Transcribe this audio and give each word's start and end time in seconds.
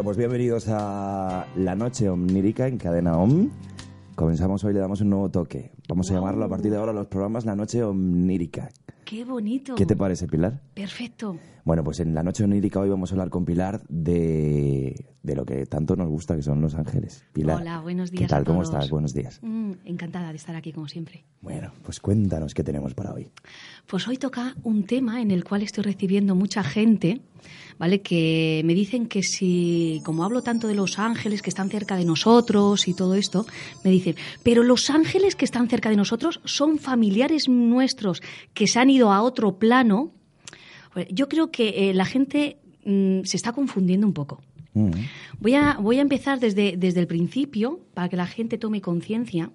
Bueno, 0.00 0.08
pues 0.08 0.16
bienvenidos 0.16 0.64
a 0.68 1.46
La 1.56 1.74
Noche 1.74 2.08
Omnírica 2.08 2.66
en 2.66 2.78
Cadena 2.78 3.18
OM. 3.18 3.50
Comenzamos 4.14 4.64
hoy, 4.64 4.72
le 4.72 4.80
damos 4.80 5.02
un 5.02 5.10
nuevo 5.10 5.28
toque. 5.28 5.72
Vamos 5.90 6.10
a 6.10 6.14
llamarlo 6.14 6.42
a 6.42 6.48
partir 6.48 6.70
de 6.70 6.78
ahora 6.78 6.94
los 6.94 7.06
programas 7.08 7.44
La 7.44 7.54
Noche 7.54 7.84
Omnírica. 7.84 8.70
¡Qué 9.04 9.26
bonito! 9.26 9.74
¿Qué 9.74 9.84
te 9.84 9.96
parece, 9.96 10.26
Pilar? 10.26 10.62
Perfecto. 10.72 11.36
Bueno, 11.66 11.84
pues 11.84 12.00
en 12.00 12.14
La 12.14 12.22
Noche 12.22 12.44
Onírica 12.44 12.80
hoy 12.80 12.88
vamos 12.88 13.12
a 13.12 13.14
hablar 13.14 13.28
con 13.28 13.44
Pilar 13.44 13.82
de, 13.90 15.09
de 15.22 15.34
lo 15.34 15.44
que 15.44 15.66
tanto 15.66 15.96
nos 15.96 16.08
gusta, 16.08 16.34
que 16.34 16.42
son 16.42 16.62
Los 16.62 16.74
Ángeles. 16.74 17.24
Pilar. 17.32 17.60
Hola, 17.60 17.80
buenos 17.80 18.10
días 18.10 18.22
¿Qué 18.22 18.28
tal? 18.28 18.42
a 18.42 18.44
¿Cómo 18.44 18.62
estás? 18.62 18.88
Buenos 18.88 19.12
días. 19.12 19.38
Mm, 19.42 19.72
encantada 19.84 20.30
de 20.30 20.36
estar 20.36 20.56
aquí, 20.56 20.72
como 20.72 20.88
siempre. 20.88 21.24
Bueno, 21.42 21.72
pues 21.82 22.00
cuéntanos 22.00 22.54
qué 22.54 22.64
tenemos 22.64 22.94
para 22.94 23.12
hoy. 23.12 23.28
Pues 23.86 24.08
hoy 24.08 24.16
toca 24.16 24.54
un 24.62 24.84
tema 24.84 25.20
en 25.20 25.30
el 25.30 25.44
cual 25.44 25.62
estoy 25.62 25.84
recibiendo 25.84 26.34
mucha 26.34 26.62
gente, 26.64 27.20
¿vale? 27.78 28.00
Que 28.00 28.62
me 28.64 28.74
dicen 28.74 29.06
que 29.06 29.22
si, 29.22 30.00
como 30.04 30.24
hablo 30.24 30.42
tanto 30.42 30.68
de 30.68 30.74
los 30.74 30.98
ángeles 30.98 31.42
que 31.42 31.50
están 31.50 31.68
cerca 31.68 31.96
de 31.96 32.06
nosotros 32.06 32.88
y 32.88 32.94
todo 32.94 33.14
esto, 33.14 33.44
me 33.84 33.90
dicen, 33.90 34.16
pero 34.42 34.62
los 34.62 34.88
ángeles 34.88 35.36
que 35.36 35.44
están 35.44 35.68
cerca 35.68 35.90
de 35.90 35.96
nosotros 35.96 36.40
son 36.44 36.78
familiares 36.78 37.46
nuestros 37.46 38.22
que 38.54 38.66
se 38.66 38.78
han 38.78 38.88
ido 38.88 39.12
a 39.12 39.22
otro 39.22 39.58
plano. 39.58 40.12
Bueno, 40.94 41.10
Yo 41.12 41.28
creo 41.28 41.50
que 41.50 41.90
eh, 41.90 41.94
la 41.94 42.06
gente 42.06 42.56
mm, 42.86 43.24
se 43.24 43.36
está 43.36 43.52
confundiendo 43.52 44.06
un 44.06 44.14
poco. 44.14 44.40
Mm. 44.74 44.90
Voy 45.40 45.54
a, 45.54 45.76
voy 45.80 45.98
a 45.98 46.02
empezar 46.02 46.38
desde, 46.38 46.76
desde 46.76 47.00
el 47.00 47.06
principio 47.06 47.80
para 47.94 48.08
que 48.08 48.16
la 48.16 48.26
gente 48.26 48.58
tome 48.58 48.80
conciencia 48.80 49.50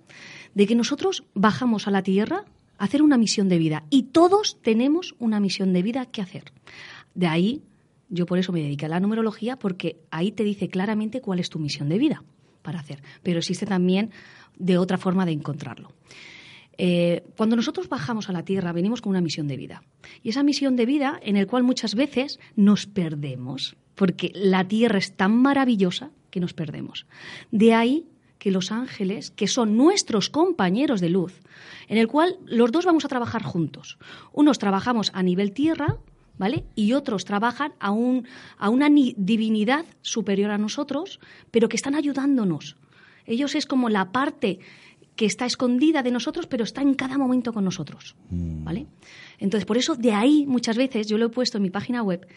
de 0.53 0.67
que 0.67 0.75
nosotros 0.75 1.23
bajamos 1.33 1.87
a 1.87 1.91
la 1.91 2.03
Tierra 2.03 2.45
a 2.77 2.83
hacer 2.83 3.01
una 3.01 3.17
misión 3.17 3.47
de 3.49 3.57
vida 3.57 3.85
y 3.89 4.03
todos 4.03 4.59
tenemos 4.61 5.15
una 5.19 5.39
misión 5.39 5.73
de 5.73 5.81
vida 5.81 6.05
que 6.05 6.21
hacer. 6.21 6.51
De 7.13 7.27
ahí, 7.27 7.61
yo 8.09 8.25
por 8.25 8.37
eso 8.37 8.51
me 8.51 8.61
dediqué 8.61 8.85
a 8.85 8.89
la 8.89 8.99
numerología 8.99 9.57
porque 9.57 9.97
ahí 10.11 10.31
te 10.31 10.43
dice 10.43 10.67
claramente 10.67 11.21
cuál 11.21 11.39
es 11.39 11.49
tu 11.49 11.59
misión 11.59 11.89
de 11.89 11.97
vida 11.97 12.23
para 12.61 12.79
hacer. 12.79 13.01
Pero 13.23 13.39
existe 13.39 13.65
también 13.65 14.11
de 14.57 14.77
otra 14.77 14.97
forma 14.97 15.25
de 15.25 15.31
encontrarlo. 15.31 15.91
Eh, 16.77 17.23
cuando 17.37 17.55
nosotros 17.55 17.87
bajamos 17.87 18.29
a 18.29 18.33
la 18.33 18.43
Tierra 18.43 18.73
venimos 18.73 19.01
con 19.01 19.11
una 19.11 19.21
misión 19.21 19.47
de 19.47 19.55
vida. 19.55 19.83
Y 20.23 20.29
esa 20.29 20.43
misión 20.43 20.75
de 20.75 20.85
vida 20.85 21.19
en 21.21 21.37
el 21.37 21.47
cual 21.47 21.63
muchas 21.63 21.95
veces 21.95 22.39
nos 22.55 22.85
perdemos, 22.85 23.77
porque 23.95 24.31
la 24.35 24.67
Tierra 24.67 24.97
es 24.99 25.13
tan 25.15 25.35
maravillosa 25.41 26.11
que 26.29 26.39
nos 26.39 26.53
perdemos. 26.53 27.05
De 27.51 27.73
ahí 27.73 28.05
que 28.37 28.51
los 28.51 28.71
ángeles, 28.71 29.31
que 29.31 29.47
son 29.47 29.77
nuestros 29.77 30.29
compañeros 30.29 31.01
de 31.01 31.09
luz, 31.09 31.41
en 31.87 31.97
el 31.97 32.07
cual 32.07 32.37
los 32.45 32.71
dos 32.71 32.85
vamos 32.85 33.05
a 33.05 33.07
trabajar 33.07 33.41
juntos. 33.43 33.97
Unos 34.33 34.59
trabajamos 34.59 35.11
a 35.13 35.23
nivel 35.23 35.51
Tierra, 35.53 35.97
¿vale? 36.37 36.65
Y 36.75 36.93
otros 36.93 37.25
trabajan 37.25 37.73
a, 37.79 37.91
un, 37.91 38.27
a 38.57 38.69
una 38.69 38.89
ni- 38.89 39.15
divinidad 39.17 39.85
superior 40.01 40.51
a 40.51 40.57
nosotros, 40.57 41.19
pero 41.49 41.69
que 41.69 41.77
están 41.77 41.95
ayudándonos. 41.95 42.75
Ellos 43.25 43.55
es 43.55 43.65
como 43.65 43.89
la 43.89 44.11
parte 44.11 44.59
que 45.15 45.25
está 45.25 45.45
escondida 45.45 46.03
de 46.03 46.11
nosotros, 46.11 46.47
pero 46.47 46.63
está 46.63 46.81
en 46.81 46.93
cada 46.93 47.17
momento 47.17 47.53
con 47.53 47.63
nosotros, 47.63 48.15
¿vale? 48.29 48.87
Entonces, 49.39 49.65
por 49.65 49.77
eso 49.77 49.95
de 49.95 50.11
ahí 50.11 50.45
muchas 50.45 50.77
veces 50.77 51.07
yo 51.07 51.17
lo 51.17 51.27
he 51.27 51.29
puesto 51.29 51.57
en 51.57 51.63
mi 51.63 51.69
página 51.69 52.03
web 52.03 52.27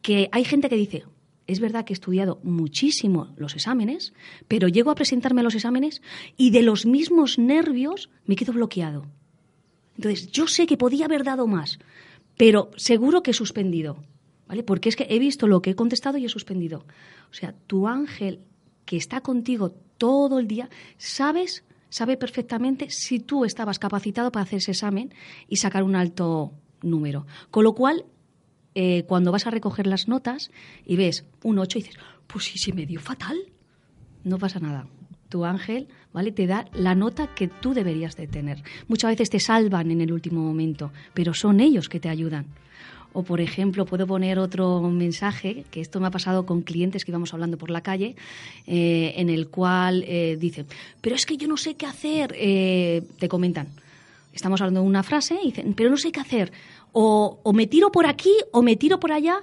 que 0.00 0.28
hay 0.32 0.44
gente 0.44 0.68
que 0.68 0.76
dice, 0.76 1.04
es 1.46 1.60
verdad 1.60 1.84
que 1.84 1.92
he 1.92 1.94
estudiado 1.94 2.40
muchísimo 2.42 3.34
los 3.36 3.54
exámenes, 3.54 4.12
pero 4.48 4.68
llego 4.68 4.90
a 4.90 4.94
presentarme 4.94 5.40
a 5.40 5.44
los 5.44 5.54
exámenes 5.54 6.00
y 6.36 6.50
de 6.50 6.62
los 6.62 6.86
mismos 6.86 7.38
nervios 7.38 8.10
me 8.24 8.36
quedo 8.36 8.52
bloqueado. 8.52 9.06
Entonces, 9.96 10.30
yo 10.32 10.46
sé 10.46 10.66
que 10.66 10.78
podía 10.78 11.04
haber 11.04 11.24
dado 11.24 11.46
más, 11.46 11.78
pero 12.36 12.70
seguro 12.76 13.22
que 13.22 13.32
he 13.32 13.34
suspendido, 13.34 14.02
¿vale? 14.48 14.62
Porque 14.62 14.88
es 14.88 14.96
que 14.96 15.06
he 15.10 15.18
visto 15.18 15.46
lo 15.46 15.60
que 15.60 15.70
he 15.70 15.74
contestado 15.74 16.16
y 16.16 16.24
he 16.24 16.30
suspendido. 16.30 16.86
O 17.30 17.34
sea, 17.34 17.54
tu 17.66 17.86
ángel 17.86 18.40
que 18.86 18.96
está 18.96 19.20
contigo 19.20 19.74
todo 19.98 20.38
el 20.38 20.48
día, 20.48 20.70
sabes, 20.96 21.64
sabe 21.92 22.16
perfectamente 22.16 22.88
si 22.88 23.20
tú 23.20 23.44
estabas 23.44 23.78
capacitado 23.78 24.32
para 24.32 24.44
hacer 24.44 24.58
ese 24.58 24.70
examen 24.70 25.12
y 25.46 25.56
sacar 25.56 25.82
un 25.82 25.94
alto 25.94 26.54
número. 26.80 27.26
Con 27.50 27.64
lo 27.64 27.74
cual, 27.74 28.06
eh, 28.74 29.04
cuando 29.06 29.30
vas 29.30 29.46
a 29.46 29.50
recoger 29.50 29.86
las 29.86 30.08
notas 30.08 30.50
y 30.86 30.96
ves 30.96 31.26
un 31.42 31.58
8 31.58 31.78
y 31.78 31.82
dices, 31.82 31.98
pues 32.26 32.46
sí, 32.46 32.58
se 32.58 32.72
me 32.72 32.86
dio 32.86 32.98
fatal, 32.98 33.36
no 34.24 34.38
pasa 34.38 34.58
nada. 34.58 34.86
Tu 35.28 35.44
ángel, 35.44 35.88
¿vale? 36.14 36.32
Te 36.32 36.46
da 36.46 36.64
la 36.72 36.94
nota 36.94 37.34
que 37.34 37.48
tú 37.48 37.74
deberías 37.74 38.16
de 38.16 38.26
tener. 38.26 38.62
Muchas 38.88 39.10
veces 39.10 39.28
te 39.28 39.40
salvan 39.40 39.90
en 39.90 40.00
el 40.00 40.12
último 40.12 40.40
momento, 40.42 40.92
pero 41.12 41.34
son 41.34 41.60
ellos 41.60 41.90
que 41.90 42.00
te 42.00 42.08
ayudan. 42.08 42.46
O, 43.14 43.22
por 43.22 43.40
ejemplo, 43.40 43.84
puedo 43.84 44.06
poner 44.06 44.38
otro 44.38 44.80
mensaje, 44.82 45.64
que 45.70 45.80
esto 45.80 46.00
me 46.00 46.06
ha 46.06 46.10
pasado 46.10 46.46
con 46.46 46.62
clientes 46.62 47.04
que 47.04 47.10
íbamos 47.10 47.34
hablando 47.34 47.58
por 47.58 47.70
la 47.70 47.82
calle, 47.82 48.16
eh, 48.66 49.14
en 49.16 49.28
el 49.28 49.48
cual 49.48 50.04
eh, 50.06 50.36
dicen, 50.40 50.66
pero 51.00 51.14
es 51.14 51.26
que 51.26 51.36
yo 51.36 51.46
no 51.46 51.56
sé 51.56 51.74
qué 51.74 51.86
hacer, 51.86 52.34
eh, 52.38 53.02
te 53.18 53.28
comentan. 53.28 53.68
Estamos 54.32 54.60
hablando 54.62 54.80
de 54.80 54.86
una 54.86 55.02
frase 55.02 55.36
y 55.42 55.46
dicen, 55.46 55.74
pero 55.74 55.90
no 55.90 55.98
sé 55.98 56.10
qué 56.10 56.20
hacer. 56.20 56.52
O, 56.92 57.40
o 57.42 57.52
me 57.52 57.66
tiro 57.66 57.92
por 57.92 58.06
aquí 58.06 58.32
o 58.50 58.62
me 58.62 58.76
tiro 58.76 58.98
por 58.98 59.12
allá 59.12 59.42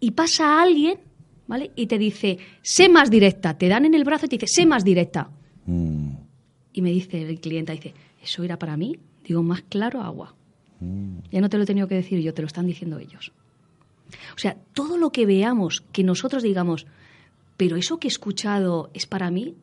y 0.00 0.12
pasa 0.12 0.62
alguien, 0.62 0.98
¿vale? 1.46 1.72
Y 1.76 1.86
te 1.86 1.98
dice, 1.98 2.38
sé 2.62 2.88
más 2.88 3.10
directa. 3.10 3.58
Te 3.58 3.68
dan 3.68 3.84
en 3.84 3.94
el 3.94 4.04
brazo 4.04 4.26
y 4.26 4.28
te 4.30 4.36
dice, 4.36 4.46
sé 4.46 4.66
más 4.66 4.82
directa. 4.82 5.30
Mm. 5.66 6.12
Y 6.72 6.82
me 6.82 6.90
dice 6.90 7.20
el 7.22 7.40
cliente, 7.40 7.72
dice, 7.72 7.92
¿eso 8.22 8.42
era 8.42 8.58
para 8.58 8.76
mí? 8.76 8.96
Digo, 9.24 9.42
más 9.42 9.62
claro, 9.62 10.00
agua. 10.00 10.34
Mm. 10.80 11.18
Ya 11.30 11.40
no 11.40 11.48
te 11.48 11.56
lo 11.56 11.62
he 11.62 11.66
tenido 11.66 11.86
que 11.88 11.94
decir 11.94 12.20
yo, 12.20 12.34
te 12.34 12.42
lo 12.42 12.46
están 12.46 12.66
diciendo 12.66 12.98
ellos. 12.98 13.32
O 14.34 14.38
sea, 14.38 14.56
todo 14.74 14.96
lo 14.96 15.10
que 15.10 15.26
veamos, 15.26 15.82
que 15.92 16.02
nosotros 16.02 16.42
digamos, 16.42 16.86
pero 17.56 17.76
eso 17.76 17.98
que 17.98 18.08
he 18.08 18.10
escuchado 18.10 18.90
es 18.94 19.06
para 19.06 19.30
mí, 19.30 19.54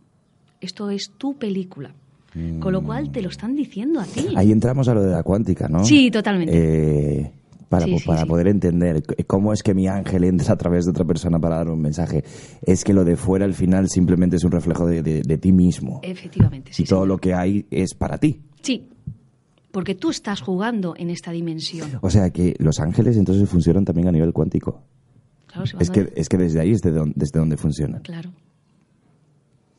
esto 0.61 0.89
es 0.89 1.11
tu 1.17 1.35
película. 1.37 1.93
Con 2.59 2.71
lo 2.71 2.83
cual 2.83 3.11
te 3.11 3.23
lo 3.23 3.29
están 3.29 3.55
diciendo 3.55 3.99
a 3.99 4.05
ti. 4.05 4.27
Ahí 4.35 4.51
entramos 4.51 4.87
a 4.87 4.93
lo 4.93 5.01
de 5.01 5.09
la 5.11 5.23
cuántica, 5.23 5.67
¿no? 5.67 5.83
Sí, 5.83 6.11
totalmente. 6.11 6.53
Eh, 6.55 7.31
para, 7.67 7.85
Sí, 7.85 7.91
po- 7.93 7.97
sí, 7.99 8.05
para 8.05 8.21
sí. 8.21 8.27
poder 8.27 8.47
entender 8.49 9.01
cómo 9.25 9.53
es 9.53 9.63
que 9.63 9.73
mi 9.73 9.87
ángel 9.87 10.23
entra 10.23 10.53
a 10.53 10.55
través 10.55 10.85
de 10.85 10.91
otra 10.91 11.03
persona 11.03 11.39
para 11.39 11.55
dar 11.55 11.69
un 11.71 11.81
mensaje. 11.81 12.23
Es 12.61 12.83
que 12.83 12.93
lo 12.93 13.03
de 13.05 13.15
fuera 13.15 13.43
al 13.45 13.55
final 13.55 13.89
simplemente 13.89 14.35
es 14.35 14.43
un 14.43 14.51
reflejo 14.51 14.85
de, 14.85 15.01
de- 15.01 15.23
de 15.23 15.37
ti 15.39 15.51
mismo. 15.51 15.99
Efectivamente, 16.03 16.73
sí. 16.73 16.83
y 16.83 16.85
todo 16.85 17.07
lo 17.07 17.17
que 17.17 17.33
hay 17.33 17.65
es 17.71 17.95
para 17.95 18.19
ti. 18.19 18.39
Sí, 18.61 18.87
porque 19.71 19.95
tú 19.95 20.09
estás 20.09 20.41
jugando 20.41 20.93
en 20.97 21.09
esta 21.09 21.31
dimensión. 21.31 21.99
O 22.01 22.09
sea 22.09 22.29
que 22.31 22.55
los 22.59 22.79
ángeles 22.79 23.17
entonces 23.17 23.47
funcionan 23.49 23.85
también 23.85 24.07
a 24.07 24.11
nivel 24.11 24.33
cuántico. 24.33 24.81
Claro, 25.47 25.65
Es 25.79 25.89
que, 25.89 26.11
es 26.15 26.29
que 26.29 26.37
desde 26.37 26.59
ahí 26.59 26.71
es 26.71 26.81
de 26.81 27.11
desde 27.15 27.39
donde 27.39 27.57
funcionan. 27.57 28.01
Claro. 28.01 28.31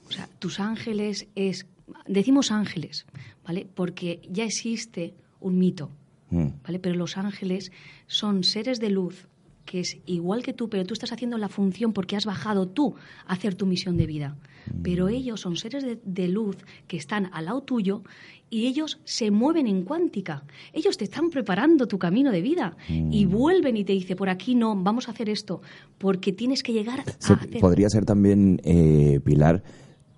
O 0.09 0.11
sea, 0.13 0.29
tus 0.39 0.61
ángeles 0.61 1.27
es. 1.35 1.67
Decimos 2.07 2.51
ángeles, 2.51 3.07
¿vale? 3.47 3.67
Porque 3.75 4.21
ya 4.31 4.45
existe 4.45 5.15
un 5.41 5.59
mito, 5.59 5.91
Mm. 6.31 6.49
¿vale? 6.63 6.79
Pero 6.79 6.95
los 6.97 7.17
ángeles 7.17 7.73
son 8.07 8.45
seres 8.45 8.81
de 8.81 8.91
luz 8.91 9.29
que 9.71 9.81
es 9.81 9.99
igual 10.07 10.43
que 10.43 10.55
tú, 10.55 10.71
pero 10.71 10.85
tú 10.87 10.95
estás 10.95 11.13
haciendo 11.13 11.37
la 11.37 11.49
función 11.51 11.93
porque 11.93 12.17
has 12.17 12.25
bajado 12.25 12.67
tú 12.69 12.95
a 13.27 13.35
hacer 13.35 13.55
tu 13.55 13.67
misión 13.67 13.99
de 13.99 14.07
vida. 14.07 14.37
Pero 14.83 15.09
ellos 15.09 15.41
son 15.41 15.57
seres 15.57 15.85
de, 15.85 15.99
de 16.05 16.29
luz 16.29 16.57
que 16.87 16.97
están 16.97 17.29
al 17.33 17.45
lado 17.45 17.61
tuyo 17.63 18.03
y 18.51 18.67
ellos 18.67 18.99
se 19.05 19.31
mueven 19.31 19.67
en 19.67 19.83
cuántica. 19.85 20.45
Ellos 20.73 20.97
te 20.97 21.05
están 21.05 21.29
preparando 21.31 21.87
tu 21.87 21.99
camino 21.99 22.31
de 22.33 22.41
vida 22.41 22.77
y 22.89 23.27
vuelven 23.27 23.77
y 23.77 23.85
te 23.85 23.93
dicen, 23.93 24.17
por 24.17 24.31
aquí 24.31 24.55
no, 24.55 24.75
vamos 24.75 25.09
a 25.09 25.13
hacer 25.13 25.29
esto, 25.29 25.61
porque 25.99 26.33
tienes 26.33 26.63
que 26.63 26.73
llegar 26.73 27.01
a 27.01 27.05
Se- 27.19 27.35
hacer... 27.35 27.61
podría 27.61 27.89
ser 27.91 28.05
también, 28.07 28.61
eh, 28.65 29.21
Pilar, 29.25 29.63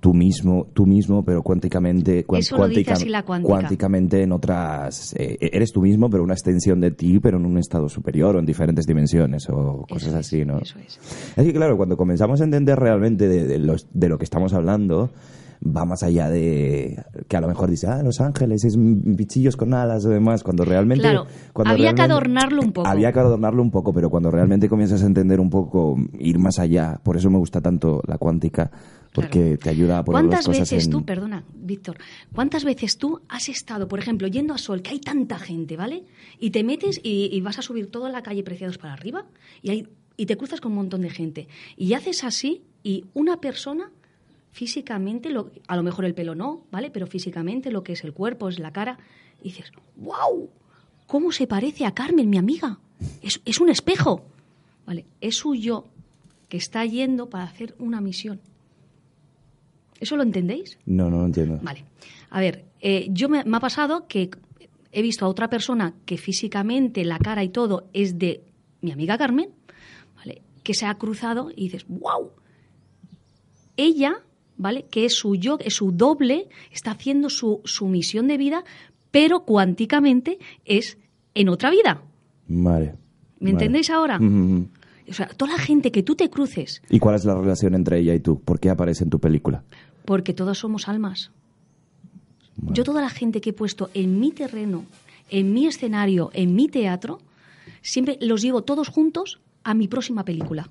tú 0.00 0.14
mismo, 0.14 0.66
tú 0.72 0.86
mismo, 0.86 1.22
pero 1.24 1.42
cuánticamente, 1.42 2.24
Eso 2.32 2.56
lo 2.56 2.68
dice 2.68 2.90
así 2.92 3.08
la 3.10 3.22
cuántica. 3.22 3.52
cuánticamente 3.54 4.22
en 4.22 4.32
otras, 4.32 5.14
eh, 5.16 5.36
eres 5.40 5.72
tú 5.72 5.82
mismo, 5.82 6.08
pero 6.08 6.22
una 6.24 6.32
extensión 6.34 6.80
de 6.80 6.90
ti, 6.90 7.20
pero 7.20 7.36
en 7.38 7.44
un 7.46 7.58
estado 7.58 7.88
superior 7.88 8.34
o 8.34 8.38
en 8.38 8.46
diferentes 8.46 8.86
dimensiones 8.86 9.46
o 9.50 9.84
cosas 9.88 10.08
Eso 10.08 10.18
así, 10.18 10.44
¿no? 10.44 10.58
Eso 10.58 10.78
es. 10.78 10.98
Es 11.36 11.44
que 11.44 11.52
claro, 11.52 11.76
cuando 11.76 11.96
comenzamos 11.96 12.40
a 12.40 12.44
entender 12.44 12.78
realmente 12.78 13.28
de, 13.28 13.46
de 13.46 13.58
los- 13.58 13.86
de 13.92 14.08
lo 14.08 14.16
que 14.18 14.24
estamos 14.24 14.54
hablando, 14.54 15.10
va 15.62 15.84
más 15.84 16.02
allá 16.02 16.30
de 16.30 16.96
que 17.28 17.36
a 17.36 17.40
lo 17.42 17.48
mejor 17.48 17.68
dice, 17.68 17.86
ah, 17.86 18.02
los 18.02 18.22
ángeles 18.22 18.64
es 18.64 18.76
bichillos 18.78 19.56
con 19.58 19.74
alas 19.74 20.06
o 20.06 20.08
demás, 20.08 20.42
cuando 20.42 20.64
realmente... 20.64 21.02
Claro, 21.02 21.26
cuando 21.52 21.74
había 21.74 21.92
que 21.94 22.00
adornarlo 22.00 22.62
un 22.62 22.72
poco. 22.72 22.88
Había 22.88 23.12
que 23.12 23.20
adornarlo 23.20 23.60
un 23.62 23.70
poco, 23.70 23.92
pero 23.92 24.08
cuando 24.08 24.30
realmente 24.30 24.70
comienzas 24.70 25.02
a 25.02 25.06
entender 25.06 25.38
un 25.38 25.50
poco, 25.50 25.96
ir 26.18 26.38
más 26.38 26.58
allá, 26.58 26.98
por 27.04 27.18
eso 27.18 27.28
me 27.28 27.36
gusta 27.36 27.60
tanto 27.60 28.00
la 28.06 28.16
cuántica, 28.16 28.70
porque 29.12 29.40
Claro. 29.40 29.58
te 29.58 29.70
ayuda 29.70 29.98
a 29.98 30.04
poner 30.04 30.22
las 30.22 30.30
¿Cuántas 30.30 30.46
cosas 30.46 30.70
veces 30.70 30.84
en... 30.84 30.90
tú, 30.92 31.04
perdona, 31.04 31.44
Víctor, 31.54 31.98
cuántas 32.32 32.64
veces 32.64 32.96
tú 32.96 33.20
has 33.28 33.48
estado, 33.48 33.88
por 33.88 33.98
ejemplo, 33.98 34.28
yendo 34.28 34.54
a 34.54 34.58
Sol, 34.58 34.82
que 34.82 34.90
hay 34.90 35.00
tanta 35.00 35.38
gente, 35.38 35.76
¿vale? 35.76 36.04
Y 36.38 36.50
te 36.50 36.62
metes 36.62 37.00
y, 37.02 37.28
y 37.32 37.40
vas 37.40 37.58
a 37.58 37.62
subir 37.62 37.90
toda 37.90 38.08
la 38.10 38.22
calle 38.22 38.42
Preciados 38.44 38.78
para 38.78 38.92
arriba 38.92 39.26
y, 39.62 39.70
hay, 39.70 39.88
y 40.16 40.26
te 40.26 40.36
cruzas 40.36 40.60
con 40.60 40.72
un 40.72 40.78
montón 40.78 41.00
de 41.00 41.10
gente. 41.10 41.48
Y 41.76 41.94
haces 41.94 42.22
así 42.24 42.62
y 42.84 43.04
una 43.14 43.40
persona 43.40 43.90
físicamente, 44.52 45.30
lo, 45.30 45.50
a 45.68 45.76
lo 45.76 45.82
mejor 45.82 46.04
el 46.04 46.14
pelo 46.14 46.34
no, 46.34 46.64
¿vale? 46.70 46.90
Pero 46.90 47.06
físicamente 47.06 47.70
lo 47.70 47.82
que 47.82 47.92
es 47.92 48.04
el 48.04 48.12
cuerpo, 48.12 48.48
es 48.48 48.58
la 48.58 48.72
cara, 48.72 48.98
y 49.40 49.44
dices, 49.50 49.72
¡wow! 49.96 50.48
¿Cómo 51.06 51.32
se 51.32 51.46
parece 51.46 51.84
a 51.86 51.92
Carmen, 51.94 52.28
mi 52.28 52.38
amiga? 52.38 52.78
Es, 53.22 53.40
es 53.44 53.60
un 53.60 53.70
espejo, 53.70 54.24
¿vale? 54.86 55.06
Es 55.20 55.36
su 55.36 55.54
yo 55.54 55.86
que 56.48 56.56
está 56.56 56.84
yendo 56.84 57.28
para 57.28 57.44
hacer 57.44 57.74
una 57.78 58.00
misión. 58.00 58.40
¿Eso 60.00 60.16
lo 60.16 60.22
entendéis? 60.22 60.78
No, 60.86 61.10
no 61.10 61.18
lo 61.18 61.26
entiendo. 61.26 61.60
Vale. 61.62 61.84
A 62.30 62.40
ver, 62.40 62.64
eh, 62.80 63.08
yo 63.10 63.28
me, 63.28 63.44
me 63.44 63.56
ha 63.56 63.60
pasado 63.60 64.06
que 64.08 64.30
he 64.92 65.02
visto 65.02 65.24
a 65.24 65.28
otra 65.28 65.48
persona 65.48 65.94
que 66.04 66.16
físicamente 66.16 67.04
la 67.04 67.18
cara 67.18 67.44
y 67.44 67.50
todo 67.50 67.88
es 67.92 68.18
de 68.18 68.42
mi 68.80 68.92
amiga 68.92 69.18
Carmen, 69.18 69.50
¿vale? 70.16 70.42
que 70.62 70.74
se 70.74 70.86
ha 70.86 70.94
cruzado 70.94 71.50
y 71.54 71.64
dices, 71.64 71.84
wow, 71.88 72.30
ella, 73.76 74.22
¿vale? 74.56 74.86
que 74.90 75.04
es 75.04 75.14
su 75.14 75.36
yo, 75.36 75.58
es 75.60 75.74
su 75.74 75.92
doble, 75.92 76.48
está 76.70 76.92
haciendo 76.92 77.30
su, 77.30 77.60
su 77.64 77.86
misión 77.86 78.26
de 78.26 78.36
vida, 78.36 78.64
pero 79.10 79.44
cuánticamente 79.44 80.38
es 80.64 80.98
en 81.34 81.48
otra 81.48 81.70
vida. 81.70 82.02
Vale. 82.48 82.94
¿Me 83.38 83.52
vale. 83.52 83.64
entendéis 83.64 83.90
ahora? 83.90 84.18
O 84.18 85.12
sea, 85.12 85.26
toda 85.28 85.52
la 85.52 85.58
gente 85.58 85.90
que 85.90 86.02
tú 86.02 86.14
te 86.14 86.30
cruces, 86.30 86.82
¿Y 86.88 86.98
cuál 86.98 87.16
es 87.16 87.24
la 87.24 87.34
relación 87.34 87.74
entre 87.74 87.98
ella 87.98 88.14
y 88.14 88.20
tú? 88.20 88.40
¿Por 88.40 88.60
qué 88.60 88.70
aparece 88.70 89.04
en 89.04 89.10
tu 89.10 89.18
película? 89.18 89.64
Porque 90.10 90.34
todos 90.34 90.58
somos 90.58 90.88
almas. 90.88 91.30
Yo 92.56 92.82
toda 92.82 93.00
la 93.00 93.10
gente 93.10 93.40
que 93.40 93.50
he 93.50 93.52
puesto 93.52 93.90
en 93.94 94.18
mi 94.18 94.32
terreno, 94.32 94.84
en 95.30 95.52
mi 95.54 95.68
escenario, 95.68 96.30
en 96.34 96.52
mi 96.56 96.66
teatro, 96.66 97.20
siempre 97.80 98.18
los 98.20 98.42
llevo 98.42 98.62
todos 98.64 98.88
juntos 98.88 99.38
a 99.62 99.72
mi 99.72 99.86
próxima 99.86 100.24
película. 100.24 100.68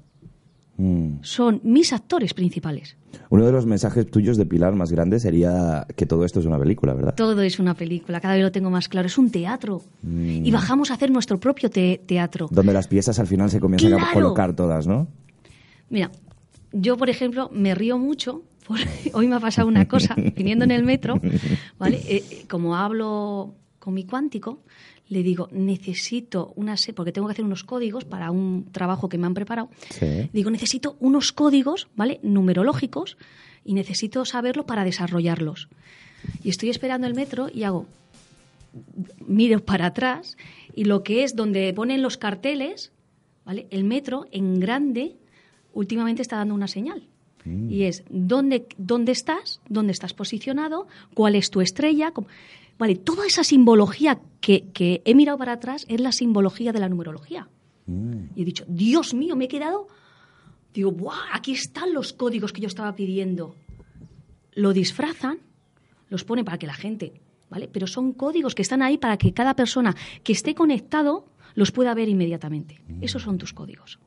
Mm. 0.75 1.19
Son 1.21 1.61
mis 1.63 1.93
actores 1.93 2.33
principales. 2.33 2.97
Uno 3.29 3.45
de 3.45 3.53
los 3.53 3.65
mensajes 3.65 4.11
tuyos 4.11 4.35
de 4.35 4.45
Pilar 4.45 4.75
más 4.75 4.91
grande 4.91 5.21
sería 5.21 5.87
que 5.95 6.05
todo 6.05 6.25
esto 6.25 6.41
es 6.41 6.45
una 6.45 6.59
película, 6.59 6.93
¿verdad? 6.93 7.15
Todo 7.15 7.41
es 7.41 7.59
una 7.59 7.75
película, 7.75 8.19
cada 8.19 8.33
vez 8.33 8.43
lo 8.43 8.51
tengo 8.51 8.69
más 8.69 8.89
claro. 8.89 9.07
Es 9.07 9.17
un 9.17 9.31
teatro. 9.31 9.81
Y 10.03 10.51
bajamos 10.51 10.91
a 10.91 10.95
hacer 10.95 11.11
nuestro 11.11 11.39
propio 11.39 11.69
te- 11.69 12.01
teatro. 12.05 12.49
Donde 12.51 12.73
las 12.73 12.89
piezas 12.89 13.17
al 13.19 13.27
final 13.27 13.49
se 13.49 13.61
comienzan 13.61 13.93
a 14.01 14.11
colocar 14.11 14.53
todas, 14.53 14.85
¿no? 14.85 15.07
Mira, 15.89 16.11
yo, 16.73 16.97
por 16.97 17.09
ejemplo, 17.09 17.49
me 17.53 17.73
río 17.73 17.97
mucho. 17.97 18.43
Por- 18.69 18.77
Hoy 19.13 19.27
me 19.27 19.35
ha 19.35 19.39
pasado 19.41 19.67
una 19.67 19.87
cosa, 19.87 20.15
viniendo 20.35 20.63
en 20.63 20.71
el 20.71 20.83
metro, 20.83 21.19
¿vale? 21.77 21.97
Eh, 22.07 22.23
eh, 22.31 22.45
como 22.47 22.75
hablo 22.77 23.55
con 23.79 23.93
mi 23.95 24.05
cuántico, 24.05 24.61
le 25.09 25.23
digo, 25.23 25.49
necesito 25.51 26.53
una 26.55 26.77
se- 26.77 26.93
porque 26.93 27.11
tengo 27.11 27.27
que 27.27 27.31
hacer 27.33 27.43
unos 27.45 27.63
códigos 27.63 28.05
para 28.05 28.29
un 28.31 28.67
trabajo 28.71 29.09
que 29.09 29.17
me 29.17 29.25
han 29.25 29.33
preparado. 29.33 29.69
Sí. 29.89 30.29
Digo, 30.31 30.51
necesito 30.51 30.95
unos 30.99 31.31
códigos, 31.31 31.87
¿vale? 31.95 32.19
Numerológicos 32.23 33.17
y 33.65 33.73
necesito 33.73 34.23
saberlo 34.25 34.65
para 34.67 34.83
desarrollarlos. 34.85 35.67
Y 36.43 36.49
estoy 36.49 36.69
esperando 36.69 37.07
el 37.07 37.15
metro 37.15 37.49
y 37.53 37.63
hago, 37.63 37.87
miro 39.25 39.59
para 39.65 39.87
atrás 39.87 40.37
y 40.75 40.85
lo 40.85 41.01
que 41.03 41.23
es 41.23 41.35
donde 41.35 41.73
ponen 41.73 42.01
los 42.01 42.17
carteles, 42.17 42.91
¿vale? 43.45 43.67
El 43.71 43.83
metro 43.83 44.25
en 44.31 44.59
grande 44.59 45.15
últimamente 45.73 46.21
está 46.21 46.37
dando 46.37 46.53
una 46.53 46.67
señal. 46.67 47.03
Y 47.45 47.83
es 47.83 48.03
dónde, 48.09 48.67
dónde 48.77 49.11
estás, 49.13 49.61
dónde 49.69 49.91
estás 49.93 50.13
posicionado, 50.13 50.87
cuál 51.13 51.35
es 51.35 51.49
tu 51.49 51.61
estrella. 51.61 52.11
cómo- 52.11 52.27
Vale, 52.77 52.95
toda 52.95 53.25
esa 53.25 53.43
simbología 53.43 54.19
que, 54.41 54.67
que 54.71 55.01
he 55.05 55.15
mirado 55.15 55.37
para 55.37 55.53
atrás 55.53 55.85
es 55.89 55.99
la 55.99 56.11
simbología 56.11 56.71
de 56.71 56.79
la 56.79 56.89
numerología. 56.89 57.47
Y 58.35 58.41
he 58.41 58.45
dicho, 58.45 58.65
Dios 58.67 59.13
mío, 59.13 59.35
me 59.35 59.45
he 59.45 59.47
quedado. 59.47 59.87
Digo, 60.73 60.91
¡buah! 60.91 61.33
Aquí 61.33 61.53
están 61.53 61.93
los 61.93 62.13
códigos 62.13 62.53
que 62.53 62.61
yo 62.61 62.67
estaba 62.67 62.95
pidiendo. 62.95 63.55
Lo 64.53 64.73
disfrazan, 64.73 65.39
los 66.09 66.23
ponen 66.23 66.45
para 66.45 66.59
que 66.59 66.67
la 66.67 66.73
gente, 66.75 67.13
¿vale? 67.49 67.67
Pero 67.71 67.87
son 67.87 68.13
códigos 68.13 68.53
que 68.53 68.61
están 68.61 68.81
ahí 68.83 68.97
para 68.97 69.17
que 69.17 69.33
cada 69.33 69.55
persona 69.55 69.95
que 70.23 70.33
esté 70.33 70.53
conectado 70.53 71.25
los 71.59 71.71
pueda 71.73 71.93
ver 71.93 72.07
inmediatamente. 72.07 72.79
Esos 73.01 73.21
son 73.21 73.37
tus 73.37 73.53
códigos. 73.53 73.99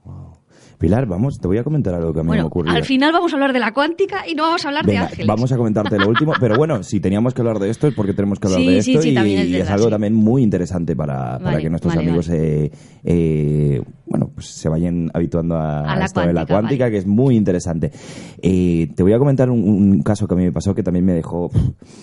Pilar, 0.79 1.07
vamos, 1.07 1.39
te 1.39 1.47
voy 1.47 1.59
a 1.59 1.65
comentar 1.65 1.95
algo 1.95 2.15
que 2.15 2.21
a 2.21 2.23
mí 2.23 2.31
me 2.31 2.43
ocurrió. 2.43 2.73
al 2.73 2.85
final 2.85 3.13
vamos 3.13 3.31
a 3.33 3.37
hablar 3.37 3.53
de 3.53 3.61
la 3.61 3.75
cuántica 3.75 4.27
y 4.27 4.35
no 4.35 4.45
vamos 4.45 4.65
a 4.65 4.69
hablar 4.69 4.87
de 4.87 4.97
ángeles. 4.97 5.27
vamos 5.27 5.53
a 5.53 5.57
comentarte 5.59 5.99
lo 5.99 6.09
último, 6.09 6.33
pero 6.41 6.57
bueno, 6.57 6.83
si 6.83 6.99
teníamos 6.99 7.35
que 7.35 7.43
hablar 7.43 7.59
de 7.59 7.69
esto 7.69 7.87
es 7.89 7.95
porque 7.95 8.15
tenemos 8.15 8.41
que 8.41 8.49
hablar 8.49 8.61
Sí, 8.61 8.67
de 8.67 8.79
esto 8.79 9.03
sí, 9.03 9.11
y, 9.11 9.17
es 9.17 9.27
y 9.27 9.57
es 9.57 9.59
verdad, 9.59 9.75
algo 9.75 9.91
también 9.91 10.15
muy 10.15 10.43
interesante 10.43 10.97
para, 10.97 11.39
para 11.39 11.59
que 11.59 11.69
nuestros 11.69 11.95
vale, 11.95 12.09
amigos 12.09 12.31
eh, 12.31 12.73
eh, 13.05 13.83
bueno, 14.07 14.31
pues 14.35 14.47
se 14.47 14.69
vayan 14.71 15.11
habituando 15.13 15.57
a, 15.57 15.95
esto 16.03 16.23
de 16.23 16.33
la 16.33 16.47
cuántica, 16.47 16.91
que 16.91 16.97
es 16.97 17.07
muy 17.07 17.37
interesante. 17.37 17.93
Eh, 18.41 18.89
te 18.97 19.03
voy 19.03 19.13
a 19.13 19.19
comentar 19.19 19.51
un, 19.51 19.63
un 19.63 20.03
caso 20.03 20.27
que 20.27 20.35
a 20.35 20.37
mí 20.39 20.45
me 20.45 20.53
pasó 20.53 20.75
que 20.75 20.83
también 20.83 21.05
me 21.05 21.13
dejó... 21.13 21.51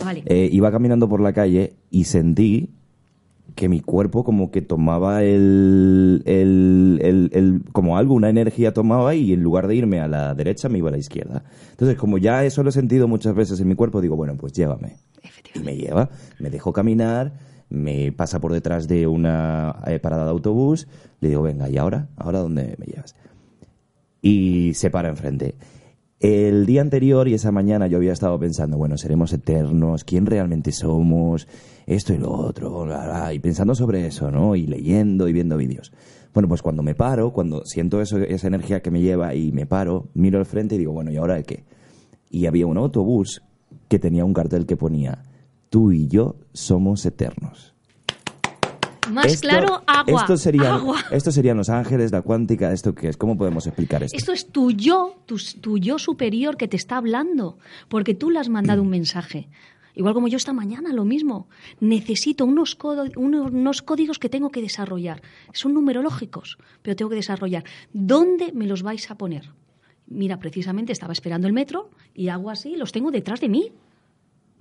Vale. 0.04 0.24
Iba 0.52 0.72
caminando 0.72 1.10
por 1.10 1.22
la 1.22 1.34
calle 1.34 1.74
y 1.90 2.04
sentí 2.04 2.79
que 3.60 3.68
mi 3.68 3.82
cuerpo 3.82 4.24
como 4.24 4.52
que 4.52 4.62
tomaba 4.62 5.22
el, 5.22 6.24
el, 6.26 7.30
el- 7.34 7.62
como 7.74 7.98
algo, 7.98 8.14
una 8.14 8.30
energía 8.30 8.74
tomaba 8.74 9.14
y 9.16 9.34
en 9.34 9.44
lugar 9.44 9.68
de 9.68 9.76
irme 9.76 10.00
a 10.00 10.08
la 10.08 10.34
derecha 10.34 10.70
me 10.70 10.78
iba 10.78 10.88
a 10.88 10.94
la 10.94 10.98
izquierda. 10.98 11.44
Entonces, 11.72 11.98
como 11.98 12.18
ya 12.18 12.46
eso 12.46 12.64
lo 12.64 12.70
he 12.70 12.72
sentido 12.72 13.10
muchas 13.10 13.36
veces 13.36 13.60
en 13.60 13.68
mi 13.68 13.76
cuerpo, 13.76 14.00
digo, 14.00 14.16
bueno, 14.16 14.38
pues 14.38 14.54
llévame. 14.54 14.96
Y 15.54 15.60
me 15.60 15.76
lleva, 15.76 16.10
me 16.40 16.50
dejo 16.50 16.72
caminar, 16.72 17.34
me 17.70 18.14
pasa 18.14 18.40
por 18.40 18.54
detrás 18.54 18.88
de 18.88 19.08
una 19.08 19.76
eh, 19.88 20.00
parada 20.00 20.24
de 20.24 20.32
autobús, 20.32 20.88
le 21.20 21.28
digo, 21.28 21.42
venga, 21.42 21.70
¿y 21.70 21.76
ahora? 21.78 22.08
¿Ahora 22.16 22.40
dónde 22.40 22.76
me 22.80 22.86
llevas? 22.86 23.14
y 24.22 24.74
se 24.74 24.90
para 24.90 25.10
enfrente. 25.10 25.56
El 26.20 26.66
día 26.66 26.82
anterior 26.82 27.30
y 27.30 27.34
esa 27.34 27.50
mañana 27.54 27.88
yo 27.88 27.96
había 27.96 28.12
estado 28.12 28.38
pensando, 28.38 28.78
bueno, 28.78 28.98
seremos 28.98 29.32
eternos, 29.32 30.04
quién 30.04 30.26
realmente 30.26 30.74
somos, 30.74 31.48
esto 31.86 32.14
y 32.14 32.18
lo 32.18 32.30
otro, 32.30 32.86
y 33.32 33.40
pensando 33.40 33.74
sobre 33.74 34.06
eso, 34.06 34.30
¿no? 34.30 34.58
Y 34.58 34.68
leyendo 34.68 35.30
y 35.30 35.34
viendo 35.34 35.56
vídeos. 35.56 35.94
Bueno, 36.34 36.50
pues 36.50 36.62
cuando 36.62 36.84
me 36.84 36.94
paro, 36.94 37.32
cuando 37.32 37.64
siento 37.64 38.02
eso, 38.02 38.18
esa 38.18 38.48
energía 38.48 38.82
que 38.82 38.92
me 38.92 39.00
lleva 39.00 39.34
y 39.34 39.54
me 39.54 39.66
paro, 39.66 40.10
miro 40.14 40.40
al 40.40 40.46
frente 40.46 40.76
y 40.76 40.80
digo, 40.80 40.92
bueno, 40.92 41.10
¿y 41.10 41.16
ahora 41.16 41.42
qué? 41.44 41.64
Y 42.30 42.48
había 42.48 42.68
un 42.68 42.78
autobús 42.78 43.42
que 43.88 43.98
tenía 43.98 44.26
un 44.26 44.34
cartel 44.34 44.66
que 44.66 44.76
ponía, 44.76 45.24
tú 45.70 45.94
y 45.94 46.08
yo 46.08 46.36
somos 46.52 47.06
eternos. 47.06 47.76
Más 49.12 49.26
Esto- 49.28 49.48
claro, 49.48 49.84
agua. 49.88 50.22
Esto 50.22 50.38
serían, 50.38 50.66
agua. 50.74 51.04
esto 51.12 51.32
serían 51.32 51.58
los 51.58 51.70
ángeles, 51.70 52.12
la 52.12 52.22
cuántica, 52.22 52.72
¿esto 52.72 52.94
qué 52.96 53.10
es? 53.10 53.18
¿Cómo 53.18 53.38
podemos 53.38 53.66
explicar 53.68 54.04
esto? 54.04 54.16
Esto 54.18 54.32
es 54.34 54.48
tu 54.48 54.72
yo, 54.72 55.16
tu, 55.26 55.38
tu 55.62 55.78
yo 55.78 56.00
superior 56.00 56.58
que 56.58 56.68
te 56.68 56.78
está 56.78 56.98
hablando, 56.98 57.58
porque 57.88 58.14
tú 58.16 58.30
le 58.30 58.40
has 58.40 58.50
mandado 58.50 58.82
un 58.82 58.90
mensaje. 58.90 59.50
Igual 59.96 60.14
como 60.14 60.28
yo 60.30 60.38
esta 60.38 60.54
mañana, 60.54 60.94
lo 60.94 61.04
mismo. 61.04 61.50
Necesito 61.82 62.46
unos, 62.46 62.78
unos, 63.18 63.52
unos 63.52 63.82
códigos 63.82 64.18
que 64.20 64.30
tengo 64.30 64.50
que 64.50 64.62
desarrollar. 64.62 65.22
Son 65.52 65.74
numerológicos, 65.74 66.58
pero 66.82 66.96
tengo 66.96 67.10
que 67.10 67.18
desarrollar. 67.18 67.66
¿Dónde 67.92 68.54
me 68.54 68.66
los 68.66 68.82
vais 68.82 69.12
a 69.12 69.18
poner? 69.18 69.52
Mira, 70.08 70.40
precisamente 70.40 70.94
estaba 70.94 71.12
esperando 71.12 71.48
el 71.48 71.54
metro 71.54 71.90
y 72.14 72.30
hago 72.30 72.50
así, 72.50 72.76
los 72.78 72.92
tengo 72.94 73.12
detrás 73.12 73.42
de 73.42 73.50
mí. 73.50 73.72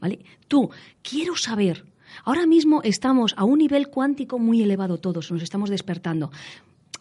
¿Vale? 0.01 0.19
Tú, 0.49 0.71
quiero 1.03 1.37
saber. 1.37 1.85
Ahora 2.25 2.47
mismo 2.47 2.81
estamos 2.83 3.35
a 3.37 3.45
un 3.45 3.59
nivel 3.59 3.89
cuántico 3.89 4.39
muy 4.39 4.63
elevado 4.63 4.99
todos, 4.99 5.31
nos 5.33 5.43
estamos 5.43 5.71
despertando. 5.71 6.31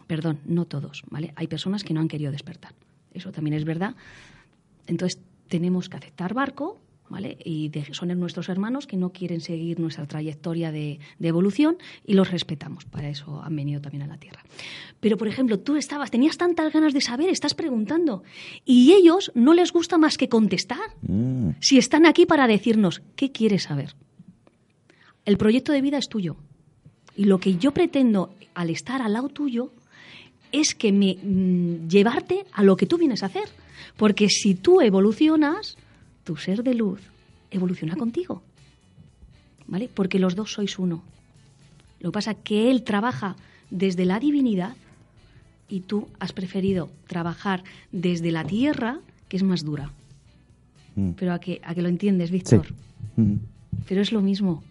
Perdón, 0.08 0.40
no 0.46 0.66
todos, 0.66 1.04
¿vale? 1.10 1.34
Hay 1.36 1.48
personas 1.48 1.84
que 1.84 1.94
no 1.94 2.00
han 2.00 2.08
querido 2.08 2.32
despertar. 2.32 2.74
Eso 3.14 3.32
también 3.32 3.56
es 3.56 3.66
verdad. 3.66 3.96
Entonces, 4.86 5.20
tenemos 5.48 5.90
que 5.90 5.98
aceptar 5.98 6.34
barco, 6.34 6.80
¿vale? 7.10 7.38
Y 7.44 7.70
de- 7.70 7.94
son 7.94 8.08
nuestros 8.20 8.48
hermanos 8.50 8.88
que 8.88 8.96
no 8.98 9.12
quieren 9.12 9.42
seguir 9.42 9.80
nuestra 9.80 10.06
trayectoria 10.08 10.72
de, 10.72 11.00
de 11.20 11.28
evolución 11.28 11.78
y 12.06 12.14
los 12.14 12.32
respetamos. 12.32 12.86
Para 12.86 13.10
eso 13.10 13.42
han 13.44 13.56
venido 13.56 13.82
también 13.82 14.04
a 14.04 14.08
la 14.08 14.18
Tierra. 14.18 14.44
Pero, 15.00 15.18
por 15.18 15.28
ejemplo, 15.28 15.60
tú 15.60 15.76
estabas, 15.76 16.10
tenías 16.12 16.38
tantas 16.38 16.72
ganas 16.72 16.94
de 16.94 17.02
saber, 17.02 17.30
estás 17.30 17.54
preguntando. 17.54 18.24
Y 18.66 18.94
ellos 18.94 19.32
no 19.36 19.54
les 19.54 19.72
gusta 19.74 19.98
más 19.98 20.18
que 20.18 20.30
contestar. 20.30 20.96
Mm. 21.02 21.52
Si 21.60 21.78
están 21.78 22.06
aquí 22.06 22.26
para 22.26 22.48
decirnos, 22.48 23.02
¿qué 23.16 23.32
quieres 23.32 23.64
saber? 23.64 23.94
El 25.28 25.38
proyecto 25.38 25.74
de 25.74 25.82
vida 25.82 25.98
es 25.98 26.08
tuyo. 26.08 26.38
Y 27.18 27.26
lo 27.26 27.38
que 27.40 27.58
yo 27.58 27.74
pretendo 27.74 28.34
al 28.56 28.70
estar 28.70 29.02
al 29.02 29.12
lado 29.12 29.28
tuyo 29.28 29.74
es 30.54 30.74
que 30.74 30.94
me 30.94 31.18
mm, 31.22 31.90
llevarte 31.90 32.46
a 32.54 32.64
lo 32.64 32.78
que 32.78 32.86
tú 32.86 32.98
vienes 32.98 33.24
a 33.24 33.26
hacer. 33.26 33.44
Porque 33.98 34.30
si 34.30 34.56
tú 34.56 34.80
evolucionas, 34.80 35.76
tu 36.24 36.38
ser 36.38 36.64
de 36.64 36.74
luz 36.76 37.02
evoluciona 37.52 37.98
contigo. 37.98 38.42
¿Vale? 39.68 39.90
Porque 39.94 40.18
los 40.18 40.38
dos 40.38 40.54
sois 40.54 40.80
uno. 40.80 41.04
Lo 42.00 42.12
que 42.12 42.14
pasa 42.14 42.32
es 42.32 42.38
que 42.46 42.72
él 42.72 42.84
trabaja 42.84 43.36
desde 43.70 44.06
la 44.06 44.22
divinidad 44.22 44.78
y 45.68 45.82
tú 45.82 46.08
has 46.20 46.32
preferido 46.32 46.90
trabajar 47.06 47.66
desde 47.92 48.32
la 48.32 48.46
tierra, 48.46 49.02
que 49.28 49.36
es 49.36 49.44
más 49.44 49.66
dura. 49.66 49.92
Mm. 50.96 51.12
Pero 51.18 51.34
a 51.34 51.40
que, 51.40 51.60
a 51.66 51.76
que 51.76 51.82
lo 51.82 51.90
entiendes, 51.90 52.30
Sí. 52.30 52.34
Víctor. 52.34 52.68
Mm. 53.18 53.34
Pero 53.90 54.02
es 54.02 54.14
lo 54.14 54.22
mismo. 54.22 54.64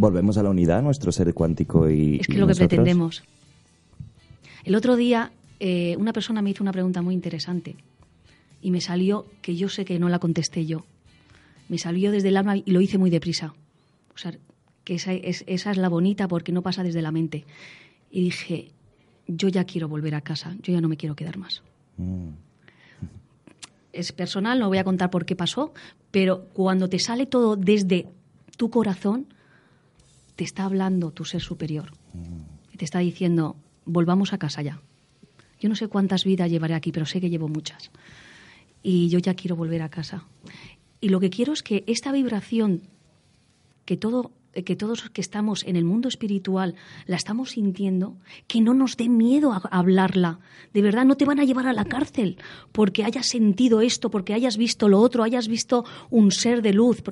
Volvemos 0.00 0.38
a 0.38 0.42
la 0.42 0.48
unidad, 0.48 0.82
nuestro 0.82 1.12
ser 1.12 1.34
cuántico 1.34 1.90
y. 1.90 2.16
Es 2.20 2.26
que 2.26 2.32
y 2.32 2.36
es 2.36 2.40
lo 2.40 2.46
que 2.46 2.52
nosotros. 2.52 2.68
pretendemos. 2.68 3.22
El 4.64 4.74
otro 4.74 4.96
día 4.96 5.30
eh, 5.60 5.94
una 5.98 6.14
persona 6.14 6.40
me 6.40 6.48
hizo 6.48 6.64
una 6.64 6.72
pregunta 6.72 7.02
muy 7.02 7.14
interesante 7.14 7.76
y 8.62 8.70
me 8.70 8.80
salió 8.80 9.26
que 9.42 9.56
yo 9.56 9.68
sé 9.68 9.84
que 9.84 9.98
no 9.98 10.08
la 10.08 10.18
contesté 10.18 10.64
yo. 10.64 10.86
Me 11.68 11.76
salió 11.76 12.12
desde 12.12 12.28
el 12.28 12.38
alma 12.38 12.56
y 12.56 12.64
lo 12.66 12.80
hice 12.80 12.96
muy 12.96 13.10
deprisa. 13.10 13.52
O 14.14 14.18
sea, 14.18 14.32
que 14.84 14.94
esa 14.94 15.12
es, 15.12 15.44
esa 15.46 15.70
es 15.70 15.76
la 15.76 15.90
bonita 15.90 16.28
porque 16.28 16.50
no 16.50 16.62
pasa 16.62 16.82
desde 16.82 17.02
la 17.02 17.12
mente. 17.12 17.44
Y 18.10 18.22
dije, 18.22 18.70
yo 19.26 19.48
ya 19.48 19.64
quiero 19.64 19.86
volver 19.86 20.14
a 20.14 20.22
casa, 20.22 20.56
yo 20.62 20.72
ya 20.72 20.80
no 20.80 20.88
me 20.88 20.96
quiero 20.96 21.14
quedar 21.14 21.36
más. 21.36 21.62
Mm. 21.98 22.30
es 23.92 24.12
personal, 24.12 24.58
no 24.58 24.68
voy 24.68 24.78
a 24.78 24.84
contar 24.84 25.10
por 25.10 25.26
qué 25.26 25.36
pasó, 25.36 25.74
pero 26.10 26.46
cuando 26.54 26.88
te 26.88 26.98
sale 26.98 27.26
todo 27.26 27.56
desde 27.56 28.06
tu 28.56 28.70
corazón, 28.70 29.26
te 30.40 30.44
está 30.44 30.64
hablando 30.64 31.10
tu 31.10 31.26
ser 31.26 31.42
superior. 31.42 31.92
Y 32.72 32.78
te 32.78 32.86
está 32.86 33.00
diciendo, 33.00 33.56
volvamos 33.84 34.32
a 34.32 34.38
casa 34.38 34.62
ya. 34.62 34.80
Yo 35.60 35.68
no 35.68 35.76
sé 35.76 35.88
cuántas 35.88 36.24
vidas 36.24 36.50
llevaré 36.50 36.72
aquí, 36.72 36.92
pero 36.92 37.04
sé 37.04 37.20
que 37.20 37.28
llevo 37.28 37.46
muchas. 37.46 37.90
Y 38.82 39.10
yo 39.10 39.18
ya 39.18 39.34
quiero 39.34 39.54
volver 39.54 39.82
a 39.82 39.90
casa. 39.90 40.24
Y 40.98 41.10
lo 41.10 41.20
que 41.20 41.28
quiero 41.28 41.52
es 41.52 41.62
que 41.62 41.84
esta 41.86 42.10
vibración 42.10 42.80
que 43.84 43.98
todo 43.98 44.30
que 44.64 44.76
todos 44.76 45.10
que 45.10 45.20
estamos 45.20 45.62
en 45.64 45.76
el 45.76 45.84
mundo 45.84 46.08
espiritual 46.08 46.74
la 47.06 47.16
estamos 47.16 47.50
sintiendo, 47.50 48.16
que 48.48 48.62
no 48.62 48.72
nos 48.72 48.96
dé 48.96 49.08
miedo 49.08 49.52
a 49.52 49.58
hablarla. 49.70 50.40
De 50.72 50.82
verdad, 50.82 51.04
no 51.04 51.16
te 51.16 51.26
van 51.26 51.38
a 51.38 51.44
llevar 51.44 51.66
a 51.66 51.72
la 51.72 51.84
cárcel 51.84 52.38
porque 52.72 53.04
hayas 53.04 53.28
sentido 53.28 53.82
esto, 53.82 54.10
porque 54.10 54.32
hayas 54.32 54.56
visto 54.56 54.88
lo 54.88 55.00
otro, 55.00 55.22
hayas 55.22 55.48
visto 55.48 55.84
un 56.08 56.32
ser 56.32 56.62
de 56.62 56.72
luz. 56.72 57.02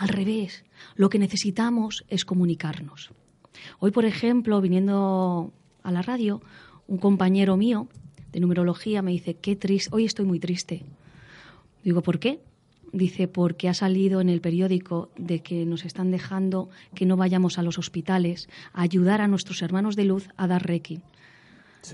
Al 0.00 0.08
revés, 0.08 0.64
lo 0.96 1.10
que 1.10 1.18
necesitamos 1.18 2.06
es 2.08 2.24
comunicarnos. 2.24 3.10
Hoy, 3.80 3.90
por 3.90 4.06
ejemplo, 4.06 4.58
viniendo 4.62 5.52
a 5.82 5.92
la 5.92 6.00
radio, 6.00 6.40
un 6.88 6.96
compañero 6.96 7.58
mío 7.58 7.86
de 8.32 8.40
numerología 8.40 9.02
me 9.02 9.10
dice, 9.10 9.34
qué 9.34 9.56
triste, 9.56 9.90
hoy 9.92 10.06
estoy 10.06 10.24
muy 10.24 10.40
triste. 10.40 10.84
Digo, 11.84 12.00
¿por 12.00 12.18
qué? 12.18 12.40
Dice, 12.94 13.28
porque 13.28 13.68
ha 13.68 13.74
salido 13.74 14.22
en 14.22 14.30
el 14.30 14.40
periódico 14.40 15.10
de 15.18 15.40
que 15.40 15.66
nos 15.66 15.84
están 15.84 16.10
dejando 16.10 16.70
que 16.94 17.04
no 17.04 17.18
vayamos 17.18 17.58
a 17.58 17.62
los 17.62 17.76
hospitales 17.76 18.48
a 18.72 18.80
ayudar 18.80 19.20
a 19.20 19.28
nuestros 19.28 19.60
hermanos 19.60 19.96
de 19.96 20.04
luz 20.04 20.30
a 20.38 20.46
dar 20.46 20.66
reiki. 20.66 21.02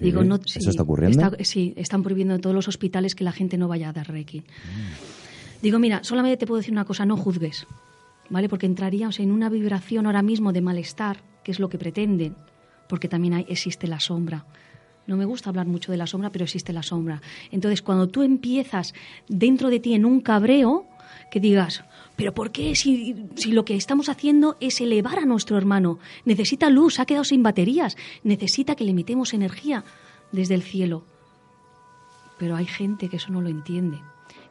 Digo, 0.00 0.22
no, 0.22 0.36
¿Eso 0.36 0.70
está 0.70 0.84
ocurriendo? 0.84 1.32
sí, 1.40 1.75
están 1.76 2.04
prohibiendo 2.04 2.36
en 2.36 2.40
todos 2.40 2.54
los 2.54 2.68
hospitales 2.68 3.16
que 3.16 3.25
la 3.25 3.32
gente 3.32 3.58
no 3.58 3.66
vaya 3.66 3.88
a 3.88 3.92
dar 3.92 4.06
reiki. 4.06 4.44
Digo, 5.60 5.80
mira, 5.80 6.04
solamente 6.04 6.36
te 6.36 6.46
puedo 6.46 6.58
decir 6.58 6.72
una 6.72 6.84
cosa, 6.84 7.04
no 7.04 7.16
juzgues, 7.16 7.66
¿vale? 8.30 8.49
Porque 8.49 8.66
entraríamos 8.66 9.21
en 9.21 9.30
una 9.30 9.49
vibración 9.49 10.06
ahora 10.06 10.23
mismo 10.23 10.52
de 10.52 10.61
malestar, 10.61 11.23
que 11.42 11.52
es 11.52 11.61
lo 11.61 11.68
que 11.68 11.78
pretenden, 11.78 12.37
porque 12.88 13.09
también 13.09 13.45
existe 13.49 13.87
la 13.87 14.00
sombra. 14.00 14.47
No 15.06 15.16
me 15.16 15.25
gusta 15.25 15.50
hablar 15.50 15.66
mucho 15.66 15.92
de 15.92 15.99
la 15.99 16.06
sombra, 16.06 16.30
pero 16.30 16.45
existe 16.45 16.73
la 16.73 16.83
sombra. 16.83 17.23
Entonces, 17.50 17.83
cuando 17.83 18.09
tú 18.09 18.23
empiezas 18.23 18.92
dentro 19.28 19.71
de 19.71 19.78
ti 19.78 19.95
en 19.95 20.04
un 20.04 20.21
cabreo, 20.21 20.87
que 21.30 21.40
digas, 21.40 21.85
pero 22.16 22.35
¿por 22.35 22.50
qué 22.50 22.75
si, 22.75 23.28
si, 23.37 23.52
lo 23.52 23.64
que 23.64 23.76
estamos 23.76 24.09
haciendo 24.09 24.56
es 24.61 24.80
elevar 24.80 25.21
a 25.21 25.26
nuestro 25.26 25.56
hermano? 25.56 25.99
Necesita 26.25 26.71
luz, 26.71 26.99
ha 26.99 27.06
quedado 27.06 27.25
sin 27.25 27.42
baterías, 27.42 27.97
necesita 28.25 28.75
que 28.75 28.85
le 28.85 28.90
emitemos 28.90 29.33
energía 29.33 29.85
desde 30.33 30.54
el 30.54 30.62
cielo. 30.62 31.04
Pero 32.38 32.56
hay 32.56 32.66
gente 32.66 33.09
que 33.09 33.16
eso 33.16 33.30
no 33.30 33.40
lo 33.40 33.49
entiende. 33.49 34.00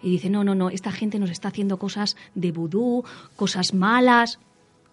Y 0.05 0.12
dice, 0.12 0.29
no, 0.29 0.45
no, 0.45 0.55
no, 0.55 0.69
esta 0.69 0.91
gente 0.93 1.19
nos 1.19 1.31
está 1.31 1.50
haciendo 1.50 1.77
cosas 1.77 2.15
de 2.33 2.53
vudú, 2.53 3.03
cosas 3.35 3.74
malas. 3.74 4.39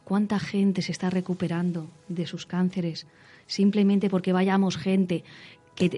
¿Cuánta 0.02 0.40
gente 0.40 0.82
se 0.82 0.90
está 0.90 1.10
recuperando 1.10 1.86
de 2.08 2.26
sus 2.26 2.46
cánceres? 2.46 3.06
simplemente 3.46 4.08
porque 4.08 4.32
vayamos 4.32 4.76
gente 4.76 5.24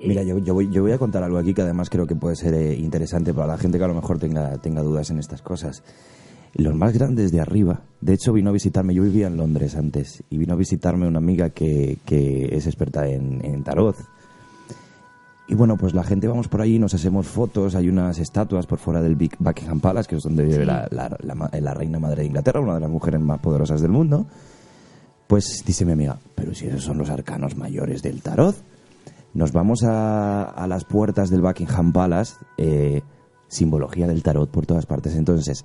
Mira, 0.07 0.23
yo, 0.23 0.39
yo, 0.39 0.55
voy, 0.55 0.71
yo, 0.71 0.83
voy, 0.83 0.93
a 0.93 0.99
contar 0.99 1.25
algo 1.25 1.37
aquí 1.37 1.53
que 1.53 1.63
además 1.63 1.91
creo 1.91 2.07
que 2.07 2.15
puede 2.15 2.37
ser 2.37 2.55
eh, 2.55 2.75
interesante 2.77 3.35
para 3.35 3.49
la 3.49 3.59
gente 3.59 3.77
que 3.77 3.85
a 3.85 3.89
lo 3.89 3.95
mejor 3.95 4.21
tenga, 4.21 4.57
tenga 4.59 4.83
dudas 4.83 5.11
en 5.11 5.19
estas 5.19 5.43
cosas. 5.43 5.83
Los 6.55 6.77
más 6.77 6.93
grandes 6.93 7.33
de 7.33 7.41
arriba, 7.41 7.83
de 8.01 8.15
hecho 8.15 8.33
vino 8.33 8.51
a 8.51 8.53
visitarme, 8.53 8.95
yo 8.95 9.03
vivía 9.03 9.27
en 9.27 9.37
Londres 9.37 9.75
antes, 9.75 10.23
y 10.31 10.39
vino 10.39 10.55
a 10.55 10.57
visitarme 10.57 11.09
una 11.09 11.19
amiga 11.19 11.51
que, 11.51 11.99
que 12.07 12.51
es 12.53 12.67
experta 12.67 13.09
en, 13.09 13.45
en, 13.45 13.65
tarot. 13.65 13.97
Y 15.47 15.55
bueno, 15.55 15.77
pues 15.77 15.93
la 15.93 16.03
gente 16.03 16.27
vamos 16.27 16.49
por 16.49 16.63
ahí, 16.63 16.79
nos 16.79 16.95
hacemos 16.95 17.27
fotos, 17.27 17.75
hay 17.75 17.89
unas 17.89 18.19
estatuas 18.19 18.67
por 18.67 18.79
fuera 18.79 19.03
del 19.03 19.15
Big 19.15 19.37
Buckingham 19.39 19.81
Palace, 19.81 20.09
que 20.09 20.17
es 20.17 20.23
donde 20.23 20.45
vive 20.45 20.65
la, 20.65 20.89
la, 20.91 21.11
la 21.53 21.75
reina 21.75 21.99
madre 21.99 22.23
de 22.23 22.29
Inglaterra, 22.29 22.61
una 22.61 22.75
de 22.75 22.81
las 22.81 22.91
mujeres 22.91 23.21
más 23.21 23.41
poderosas 23.41 23.83
del 23.83 23.91
mundo. 23.91 24.27
Pues 25.27 25.63
dice 25.67 25.85
mi 25.85 25.93
amiga, 25.93 26.19
pero 26.35 26.55
si 26.55 26.67
esos 26.67 26.83
son 26.83 26.99
los 26.99 27.11
arcanos 27.11 27.57
mayores 27.57 28.03
del 28.03 28.23
tarot. 28.23 28.57
Nos 29.35 29.53
vamos 29.53 29.83
a, 29.83 30.65
las 30.69 30.85
puertas 30.85 31.29
del 31.29 31.41
Buckingham 31.41 31.93
Palace, 31.93 32.35
eh, 32.57 33.03
simbología 33.49 34.07
del 34.07 34.23
tarot 34.23 34.49
por 34.49 34.65
todas 34.65 34.87
partes. 34.87 35.17
Entonces, 35.17 35.65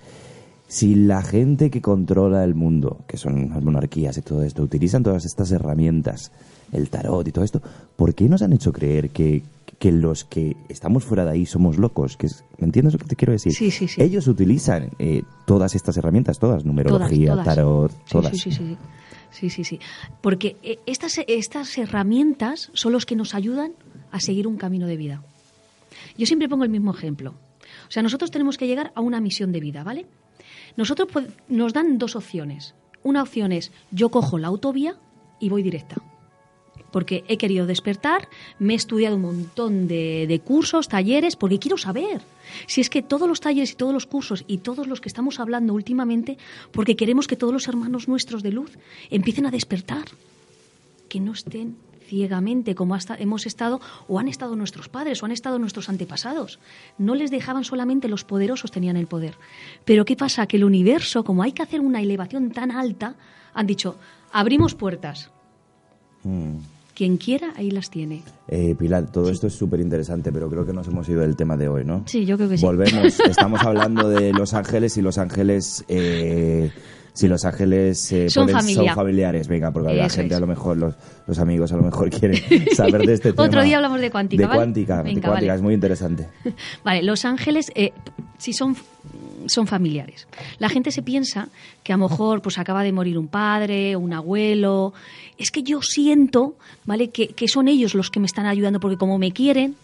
si 0.68 0.96
la 0.96 1.22
gente 1.22 1.70
que 1.70 1.82
controla 1.82 2.44
el 2.44 2.56
mundo, 2.56 3.00
que 3.08 3.18
son 3.18 3.50
las 3.50 3.64
monarquías 3.64 4.18
y 4.18 4.22
todo 4.22 4.44
esto, 4.44 4.64
utilizan 4.64 5.04
todas 5.04 5.26
estas 5.26 5.52
herramientas, 5.52 6.32
el 6.72 6.90
tarot 6.90 7.28
y 7.28 7.32
todo 7.32 7.44
esto, 7.44 7.62
¿por 7.96 8.16
qué 8.16 8.28
nos 8.28 8.42
han 8.42 8.54
hecho 8.54 8.72
creer 8.72 9.12
que, 9.12 9.44
que 9.80 9.92
los 9.92 10.26
que 10.26 10.58
estamos 10.68 11.06
fuera 11.06 11.26
de 11.26 11.32
ahí 11.32 11.46
somos 11.46 11.78
locos? 11.78 12.18
Que 12.18 12.28
¿Me 12.58 12.66
entiendes 12.66 12.94
lo 12.94 13.00
que 13.00 13.06
te 13.06 13.16
quiero 13.16 13.32
decir? 13.32 13.54
Sí, 13.54 13.72
sí, 13.72 13.88
sí. 13.88 14.02
Ellos 14.02 14.28
utilizan 14.28 14.92
eh, 15.00 15.24
todas 15.46 15.74
estas 15.74 15.98
herramientas, 15.98 16.38
todas, 16.38 16.66
numerología, 16.66 17.42
tarot, 17.44 17.92
todas. 18.08 18.32
sí, 18.32 18.52
sí. 18.52 18.52
sí. 18.52 18.78
Sí, 19.32 19.52
sí, 19.52 19.64
sí. 19.64 19.80
Porque 20.22 20.58
eh, 20.64 20.80
estas, 20.88 21.20
estas 21.28 21.78
herramientas 21.78 22.72
son 22.74 22.94
los 22.94 23.06
que 23.06 23.16
nos 23.16 23.36
ayudan 23.36 23.74
a 24.12 24.20
seguir 24.20 24.48
un 24.48 24.58
camino 24.58 24.88
de 24.88 24.98
vida. 24.98 25.22
Yo 26.18 26.26
siempre 26.26 26.50
pongo 26.50 26.64
el 26.64 26.72
mismo 26.72 26.92
ejemplo. 26.92 27.36
O 27.88 27.92
sea, 27.92 28.02
nosotros 28.02 28.32
tenemos 28.32 28.58
que 28.58 28.66
llegar 28.66 28.92
a 28.96 29.02
una 29.02 29.22
misión 29.22 29.52
de 29.52 29.60
vida, 29.60 29.84
¿vale? 29.84 30.08
Nosotros 30.78 31.10
nos 31.48 31.74
dan 31.74 32.00
dos 32.00 32.16
opciones. 32.16 32.74
Una 33.04 33.22
opción 33.22 33.52
es 33.52 33.72
yo 33.92 34.10
cojo 34.10 34.40
la 34.40 34.48
autovía 34.48 34.96
y 35.40 35.50
voy 35.50 35.62
directa 35.62 35.98
porque 36.92 37.24
he 37.28 37.38
querido 37.38 37.66
despertar, 37.66 38.28
me 38.60 38.74
he 38.74 38.76
estudiado 38.76 39.16
un 39.16 39.24
montón 39.24 39.88
de, 39.88 40.42
cursos, 40.44 40.88
talleres, 40.88 41.36
porque 41.36 41.60
quiero 41.60 41.78
saber. 41.78 42.22
Si 42.68 42.82
es 42.82 42.90
que 42.90 43.02
todos 43.02 43.28
los 43.28 43.40
talleres 43.40 43.72
y 43.72 43.76
todos 43.76 43.94
los 43.94 44.06
cursos 44.06 44.44
y 44.48 44.60
todos 44.60 44.88
los 44.88 45.02
que 45.02 45.10
estamos 45.10 45.40
hablando 45.40 45.74
últimamente, 45.74 46.38
porque 46.72 46.96
queremos 46.96 47.28
que 47.28 47.36
todos 47.36 47.54
los 47.54 47.68
hermanos 47.68 48.08
nuestros 48.08 48.44
de 48.44 48.52
luz 48.52 48.78
empiecen 49.10 49.46
a 49.46 49.52
despertar, 49.52 50.06
que 51.08 51.20
no 51.20 51.34
estén 51.34 51.76
ciegamente 52.10 52.74
como 52.74 52.96
hasta 52.96 53.16
hemos 53.16 53.46
estado 53.46 53.80
o 54.08 54.20
han 54.20 54.28
estado 54.28 54.56
nuestros 54.56 54.90
padres 54.90 55.22
o 55.22 55.26
han 55.26 55.32
estado 55.32 55.60
nuestros 55.60 55.90
antepasados. 55.90 56.60
No 56.98 57.14
les 57.14 57.30
dejaban 57.30 57.64
solamente 57.64 58.08
los 58.10 58.24
poderosos 58.24 58.72
tenían 58.72 58.98
el 58.98 59.08
poder. 59.08 59.36
Pero 59.86 60.06
¿qué 60.06 60.16
pasa? 60.16 60.48
Que 60.48 60.58
el 60.58 60.64
universo, 60.64 61.24
como 61.24 61.44
hay 61.44 61.52
que 61.52 61.62
hacer 61.62 61.82
una 61.82 62.02
elevación 62.02 62.52
tan 62.52 62.72
alta, 62.72 63.16
han 63.54 63.68
dicho, 63.68 63.98
abrimos 64.32 64.74
puertas. 64.74 65.30
Mm. 66.24 66.58
Quien 67.00 67.16
quiera, 67.16 67.54
ahí 67.56 67.72
las 67.72 67.90
tiene. 67.90 68.24
Eh, 68.50 68.76
Pilar, 68.78 69.10
todo 69.10 69.30
esto 69.30 69.48
es 69.48 69.54
súper 69.54 69.80
interesante, 69.80 70.34
pero 70.34 70.50
creo 70.50 70.66
que 70.66 70.74
nos 70.74 70.86
hemos 70.90 71.08
ido 71.08 71.22
del 71.22 71.38
tema 71.38 71.56
de 71.56 71.70
hoy, 71.70 71.86
¿no? 71.86 72.04
Sí, 72.08 72.26
yo 72.26 72.36
creo 72.36 72.50
que 72.50 72.58
sí. 72.58 72.66
Volvemos. 72.66 73.18
Estamos 73.26 73.62
hablando 73.64 74.10
de 74.10 74.34
Los 74.34 74.54
Ángeles 74.54 74.98
y 74.98 75.02
Los 75.02 75.18
Ángeles... 75.18 75.86
Eh, 75.88 76.70
si 77.14 77.28
los 77.28 77.44
ángeles 77.44 78.12
eh, 78.12 78.30
son, 78.30 78.48
son, 78.48 78.88
familiares, 78.96 79.48
venga, 79.48 79.72
porque 79.72 79.94
la 79.94 80.10
gente 80.10 80.36
a 80.36 80.40
lo 80.40 80.48
mejor, 80.48 80.78
los, 80.78 80.96
los, 81.28 81.40
amigos 81.40 81.72
a 81.74 81.76
lo 81.76 81.84
mejor 81.84 82.10
quieren 82.18 82.40
saber 82.74 83.06
de 83.06 83.14
este 83.14 83.34
tema. 83.34 83.44
Otro 83.44 83.64
día 83.64 83.78
hablamos 83.78 84.00
de 84.00 84.12
cuántica. 84.12 84.48
De 84.48 84.56
cuántica, 84.56 85.04
de 85.04 85.20
cuántica, 85.20 85.56
es 85.56 85.62
muy 85.62 85.74
interesante. 85.74 86.30
vale, 86.84 87.04
los 87.04 87.26
ángeles, 87.26 87.72
eh, 87.76 87.92
si 88.38 88.54
son 88.54 88.76
son 89.48 89.68
familiares. 89.68 90.28
La 90.58 90.70
gente 90.70 90.92
se 90.92 91.02
piensa 91.02 91.50
que 91.84 91.94
a 91.94 91.98
lo 91.98 92.10
mejor 92.10 92.42
pues 92.42 92.58
acaba 92.58 92.84
de 92.84 92.92
morir 92.92 93.18
un 93.18 93.28
padre, 93.28 93.96
un 93.96 94.14
abuelo. 94.14 94.94
Es 95.38 95.52
que 95.52 95.64
yo 95.64 95.82
siento, 95.82 96.56
¿vale? 96.86 97.10
Que, 97.10 97.48
son 97.48 97.68
ellos 97.68 97.96
los 97.96 98.10
que 98.10 98.20
me 98.20 98.26
están 98.26 98.46
ayudando 98.46 98.80
porque 98.80 98.98
como 98.98 99.18
me 99.18 99.32
quieren, 99.32 99.76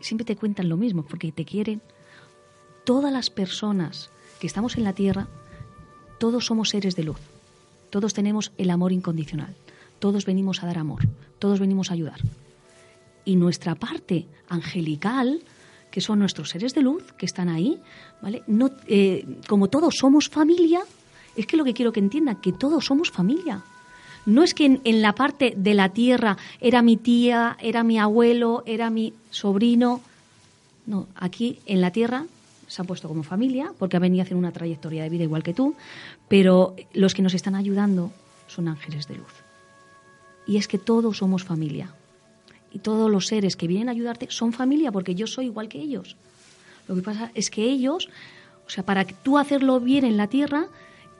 siempre 0.00 0.24
te 0.24 0.36
cuentan 0.36 0.68
lo 0.68 0.76
mismo, 0.76 1.02
porque 1.02 1.32
te 1.32 1.44
quieren. 1.44 1.80
Todas 2.84 3.12
las 3.12 3.30
personas 3.30 4.10
que 4.40 4.46
estamos 4.46 4.76
en 4.76 4.84
la 4.84 4.92
tierra, 4.92 5.28
todos 6.18 6.46
somos 6.46 6.70
seres 6.70 6.96
de 6.96 7.04
luz. 7.04 7.18
Todos 7.90 8.12
tenemos 8.14 8.52
el 8.58 8.70
amor 8.70 8.92
incondicional. 8.92 9.54
Todos 9.98 10.26
venimos 10.26 10.62
a 10.62 10.66
dar 10.66 10.78
amor. 10.78 11.08
Todos 11.38 11.60
venimos 11.60 11.90
a 11.90 11.94
ayudar. 11.94 12.20
Y 13.24 13.36
nuestra 13.36 13.74
parte 13.74 14.26
angelical, 14.48 15.42
que 15.98 16.02
son 16.02 16.20
nuestros 16.20 16.50
seres 16.50 16.74
de 16.74 16.82
luz, 16.82 17.02
que 17.16 17.26
están 17.26 17.48
ahí, 17.48 17.76
¿vale? 18.22 18.44
No, 18.46 18.70
eh, 18.86 19.26
como 19.48 19.66
todos 19.66 19.96
somos 19.98 20.28
familia, 20.28 20.78
es 21.34 21.44
que 21.44 21.56
lo 21.56 21.64
que 21.64 21.74
quiero 21.74 21.90
que 21.90 21.98
entiendan, 21.98 22.36
que 22.36 22.52
todos 22.52 22.84
somos 22.84 23.10
familia. 23.10 23.64
No 24.24 24.44
es 24.44 24.54
que 24.54 24.66
en, 24.66 24.80
en, 24.84 25.02
la 25.02 25.16
parte 25.16 25.54
de 25.56 25.74
la 25.74 25.88
tierra 25.88 26.36
era 26.60 26.82
mi 26.82 26.96
tía, 26.96 27.56
era 27.60 27.82
mi 27.82 27.98
abuelo, 27.98 28.62
era 28.64 28.90
mi 28.90 29.12
sobrino. 29.30 30.00
No, 30.86 31.08
aquí 31.16 31.58
en 31.66 31.80
la 31.80 31.90
tierra 31.90 32.26
se 32.68 32.80
han 32.80 32.86
puesto 32.86 33.08
como 33.08 33.24
familia, 33.24 33.72
porque 33.76 33.96
han 33.96 34.02
venido 34.02 34.22
a 34.22 34.26
hacer 34.26 34.36
una 34.36 34.52
trayectoria 34.52 35.02
de 35.02 35.08
vida 35.08 35.24
igual 35.24 35.42
que 35.42 35.52
tú, 35.52 35.74
pero 36.28 36.76
los 36.94 37.12
que 37.12 37.22
nos 37.22 37.34
están 37.34 37.56
ayudando 37.56 38.12
son 38.46 38.68
ángeles 38.68 39.08
de 39.08 39.16
luz. 39.16 39.34
Y 40.46 40.58
es 40.58 40.68
que 40.68 40.78
todos 40.78 41.16
somos 41.16 41.42
familia 41.42 41.92
y 42.72 42.80
todos 42.80 43.10
los 43.10 43.26
seres 43.26 43.56
que 43.56 43.66
vienen 43.66 43.88
a 43.88 43.92
ayudarte 43.92 44.26
son 44.30 44.52
familia 44.52 44.92
porque 44.92 45.14
yo 45.14 45.26
soy 45.26 45.46
igual 45.46 45.68
que 45.68 45.80
ellos. 45.80 46.16
Lo 46.86 46.94
que 46.94 47.02
pasa 47.02 47.30
es 47.34 47.50
que 47.50 47.64
ellos, 47.64 48.08
o 48.66 48.70
sea, 48.70 48.84
para 48.84 49.04
tú 49.04 49.38
hacerlo 49.38 49.80
bien 49.80 50.04
en 50.04 50.16
la 50.16 50.26
tierra, 50.26 50.66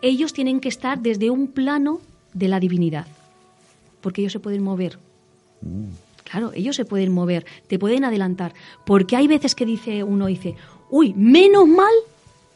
ellos 0.02 0.32
tienen 0.32 0.60
que 0.60 0.68
estar 0.68 1.00
desde 1.00 1.30
un 1.30 1.48
plano 1.48 2.00
de 2.32 2.48
la 2.48 2.60
divinidad, 2.60 3.06
porque 4.00 4.22
ellos 4.22 4.32
se 4.32 4.40
pueden 4.40 4.62
mover. 4.62 4.98
Claro, 6.24 6.52
ellos 6.54 6.76
se 6.76 6.84
pueden 6.84 7.12
mover, 7.12 7.44
te 7.66 7.78
pueden 7.78 8.04
adelantar, 8.04 8.54
porque 8.84 9.16
hay 9.16 9.26
veces 9.26 9.54
que 9.54 9.66
dice 9.66 10.04
uno 10.04 10.26
dice, 10.26 10.54
Uy, 10.90 11.12
menos 11.14 11.66
mal. 11.66 11.92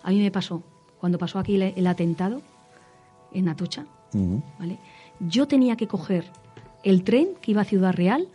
A 0.03 0.11
mí 0.11 0.21
me 0.21 0.31
pasó, 0.31 0.63
cuando 0.99 1.19
pasó 1.19 1.39
aquí 1.39 1.57
el, 1.57 1.75
el 1.77 1.87
atentado 1.87 2.43
en 3.33 3.49
Atocha. 3.49 3.87
¿vale? 4.59 4.79
Yo 5.21 5.47
tenía 5.47 5.77
que 5.77 5.87
coger 5.87 6.25
el 6.83 7.03
tren 7.05 7.31
que 7.41 7.53
iba 7.53 7.63
a 7.63 7.65
Ciudad 7.65 7.93
Real 7.93 8.29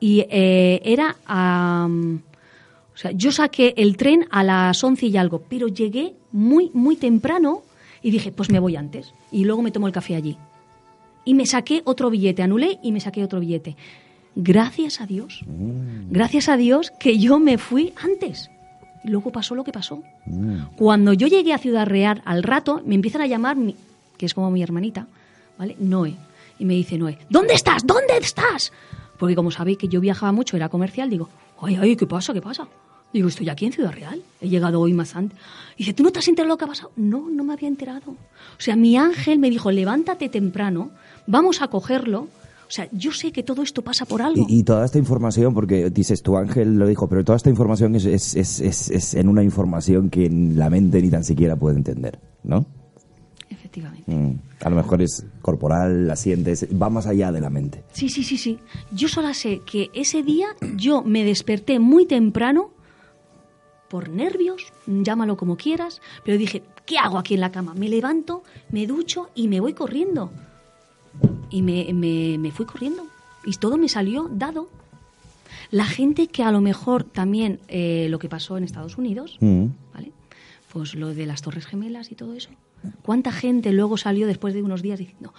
y 0.00 0.24
eh, 0.30 0.80
era 0.84 1.16
a... 1.26 1.86
mm, 1.88 2.20
o 2.94 2.96
sea, 3.00 3.10
yo 3.12 3.30
saqué 3.30 3.74
el 3.76 3.96
tren 3.96 4.26
a 4.30 4.42
las 4.42 4.82
11 4.82 5.06
y 5.06 5.16
algo, 5.16 5.42
pero 5.48 5.68
llegué 5.68 6.14
muy, 6.32 6.70
muy 6.74 6.96
temprano 6.96 7.62
y 8.02 8.10
dije, 8.10 8.32
pues 8.32 8.50
me 8.50 8.58
voy 8.58 8.74
antes. 8.76 9.12
Y 9.30 9.44
luego 9.44 9.62
me 9.62 9.70
tomo 9.70 9.86
el 9.86 9.92
café 9.92 10.16
allí. 10.16 10.36
Y 11.24 11.34
me 11.34 11.46
saqué 11.46 11.82
otro 11.84 12.10
billete, 12.10 12.42
anulé 12.42 12.78
y 12.82 12.90
me 12.90 13.00
saqué 13.00 13.22
otro 13.22 13.38
billete. 13.38 13.76
Gracias 14.34 15.00
a 15.00 15.06
Dios, 15.06 15.44
gracias 16.10 16.48
a 16.48 16.56
Dios 16.56 16.90
que 16.98 17.18
yo 17.18 17.38
me 17.38 17.56
fui 17.58 17.92
antes. 18.02 18.50
Y 19.04 19.08
luego 19.10 19.30
pasó 19.30 19.54
lo 19.54 19.62
que 19.64 19.72
pasó. 19.72 20.02
Cuando 20.76 21.12
yo 21.12 21.26
llegué 21.28 21.52
a 21.52 21.58
Ciudad 21.58 21.86
Real, 21.86 22.20
al 22.24 22.42
rato 22.42 22.82
me 22.84 22.94
empiezan 22.96 23.20
a 23.22 23.26
llamar, 23.26 23.56
mi- 23.56 23.76
que 24.16 24.26
es 24.26 24.34
como 24.34 24.50
mi 24.50 24.60
hermanita, 24.62 25.06
¿vale? 25.58 25.76
Noé. 25.78 26.14
Y 26.58 26.64
me 26.64 26.74
dice 26.74 26.98
Noé, 26.98 27.18
¿dónde 27.30 27.54
estás? 27.54 27.86
¿Dónde 27.86 28.16
estás? 28.20 28.72
Porque 29.18 29.34
como 29.34 29.50
sabéis 29.50 29.78
que 29.78 29.88
yo 29.88 30.00
viajaba 30.00 30.32
mucho, 30.32 30.56
era 30.56 30.68
comercial, 30.68 31.10
digo, 31.10 31.28
ay, 31.60 31.76
ay, 31.80 31.96
¿qué 31.96 32.06
pasa? 32.06 32.32
¿Qué 32.32 32.40
pasa? 32.40 32.68
Digo, 33.12 33.28
estoy 33.28 33.48
aquí 33.48 33.66
en 33.66 33.72
Ciudad 33.72 33.92
Real. 33.92 34.22
He 34.40 34.48
llegado 34.48 34.80
hoy 34.80 34.92
más 34.92 35.16
antes. 35.16 35.38
Y 35.76 35.78
dice, 35.78 35.94
¿tú 35.94 36.02
no 36.02 36.10
te 36.10 36.18
has 36.18 36.28
enterado 36.28 36.50
lo 36.50 36.58
que 36.58 36.64
ha 36.64 36.68
pasado? 36.68 36.92
No, 36.96 37.28
no 37.30 37.42
me 37.42 37.54
había 37.54 37.68
enterado. 37.68 38.10
O 38.10 38.60
sea, 38.60 38.76
mi 38.76 38.96
ángel 38.96 39.38
me 39.38 39.50
dijo, 39.50 39.70
levántate 39.70 40.28
temprano, 40.28 40.90
vamos 41.26 41.62
a 41.62 41.68
cogerlo. 41.68 42.28
O 42.68 42.70
sea, 42.70 42.86
yo 42.92 43.12
sé 43.12 43.32
que 43.32 43.42
todo 43.42 43.62
esto 43.62 43.80
pasa 43.80 44.04
por 44.04 44.20
algo. 44.20 44.44
Y, 44.46 44.58
y 44.58 44.62
toda 44.62 44.84
esta 44.84 44.98
información, 44.98 45.54
porque 45.54 45.88
dices, 45.88 46.22
tu 46.22 46.36
ángel 46.36 46.78
lo 46.78 46.86
dijo, 46.86 47.08
pero 47.08 47.24
toda 47.24 47.36
esta 47.36 47.48
información 47.48 47.94
es, 47.96 48.04
es, 48.04 48.36
es, 48.36 48.90
es, 48.90 49.14
en 49.14 49.28
una 49.28 49.42
información 49.42 50.10
que 50.10 50.28
la 50.28 50.68
mente 50.68 51.00
ni 51.00 51.08
tan 51.08 51.24
siquiera 51.24 51.56
puede 51.56 51.76
entender, 51.76 52.18
¿no? 52.44 52.66
Efectivamente. 53.48 54.12
Mm. 54.14 54.47
A 54.60 54.70
lo 54.70 54.76
mejor 54.76 55.00
es 55.02 55.24
corporal, 55.40 56.08
la 56.08 56.16
sientes, 56.16 56.66
va 56.80 56.90
más 56.90 57.06
allá 57.06 57.30
de 57.30 57.40
la 57.40 57.48
mente. 57.50 57.84
Sí, 57.92 58.08
sí, 58.08 58.24
sí, 58.24 58.36
sí. 58.36 58.58
Yo 58.90 59.08
solo 59.08 59.32
sé 59.34 59.60
que 59.60 59.90
ese 59.94 60.22
día 60.22 60.48
yo 60.76 61.02
me 61.02 61.24
desperté 61.24 61.78
muy 61.78 62.06
temprano 62.06 62.70
por 63.88 64.08
nervios, 64.08 64.72
llámalo 64.86 65.36
como 65.36 65.56
quieras, 65.56 66.00
pero 66.24 66.36
dije, 66.36 66.62
¿qué 66.84 66.98
hago 66.98 67.18
aquí 67.18 67.34
en 67.34 67.40
la 67.40 67.52
cama? 67.52 67.72
Me 67.74 67.88
levanto, 67.88 68.42
me 68.70 68.86
ducho 68.86 69.30
y 69.34 69.48
me 69.48 69.60
voy 69.60 69.72
corriendo. 69.74 70.30
Y 71.50 71.62
me, 71.62 71.92
me- 71.94 72.36
me 72.38 72.50
fui 72.50 72.66
corriendo. 72.66 73.04
Y 73.46 73.52
todo 73.56 73.76
me 73.78 73.88
salió 73.88 74.28
dado. 74.30 74.68
La 75.70 75.84
gente 75.86 76.26
que 76.26 76.42
a 76.42 76.50
lo 76.52 76.60
mejor 76.60 77.04
también 77.04 77.60
eh, 77.68 78.08
lo 78.10 78.18
que 78.18 78.28
pasó 78.28 78.58
en 78.58 78.64
Estados 78.64 78.98
Unidos, 78.98 79.38
Mm. 79.40 79.66
¿vale? 79.94 80.12
Pues 80.72 80.94
lo 80.94 81.14
de 81.14 81.26
las 81.26 81.42
Torres 81.42 81.66
Gemelas 81.66 82.12
y 82.12 82.14
todo 82.14 82.34
eso. 82.34 82.50
¿Cuánta 83.02 83.32
gente 83.32 83.72
luego 83.72 83.96
salió 83.96 84.26
después 84.26 84.54
de 84.54 84.62
unos 84.62 84.82
días 84.82 84.98
diciendo, 84.98 85.32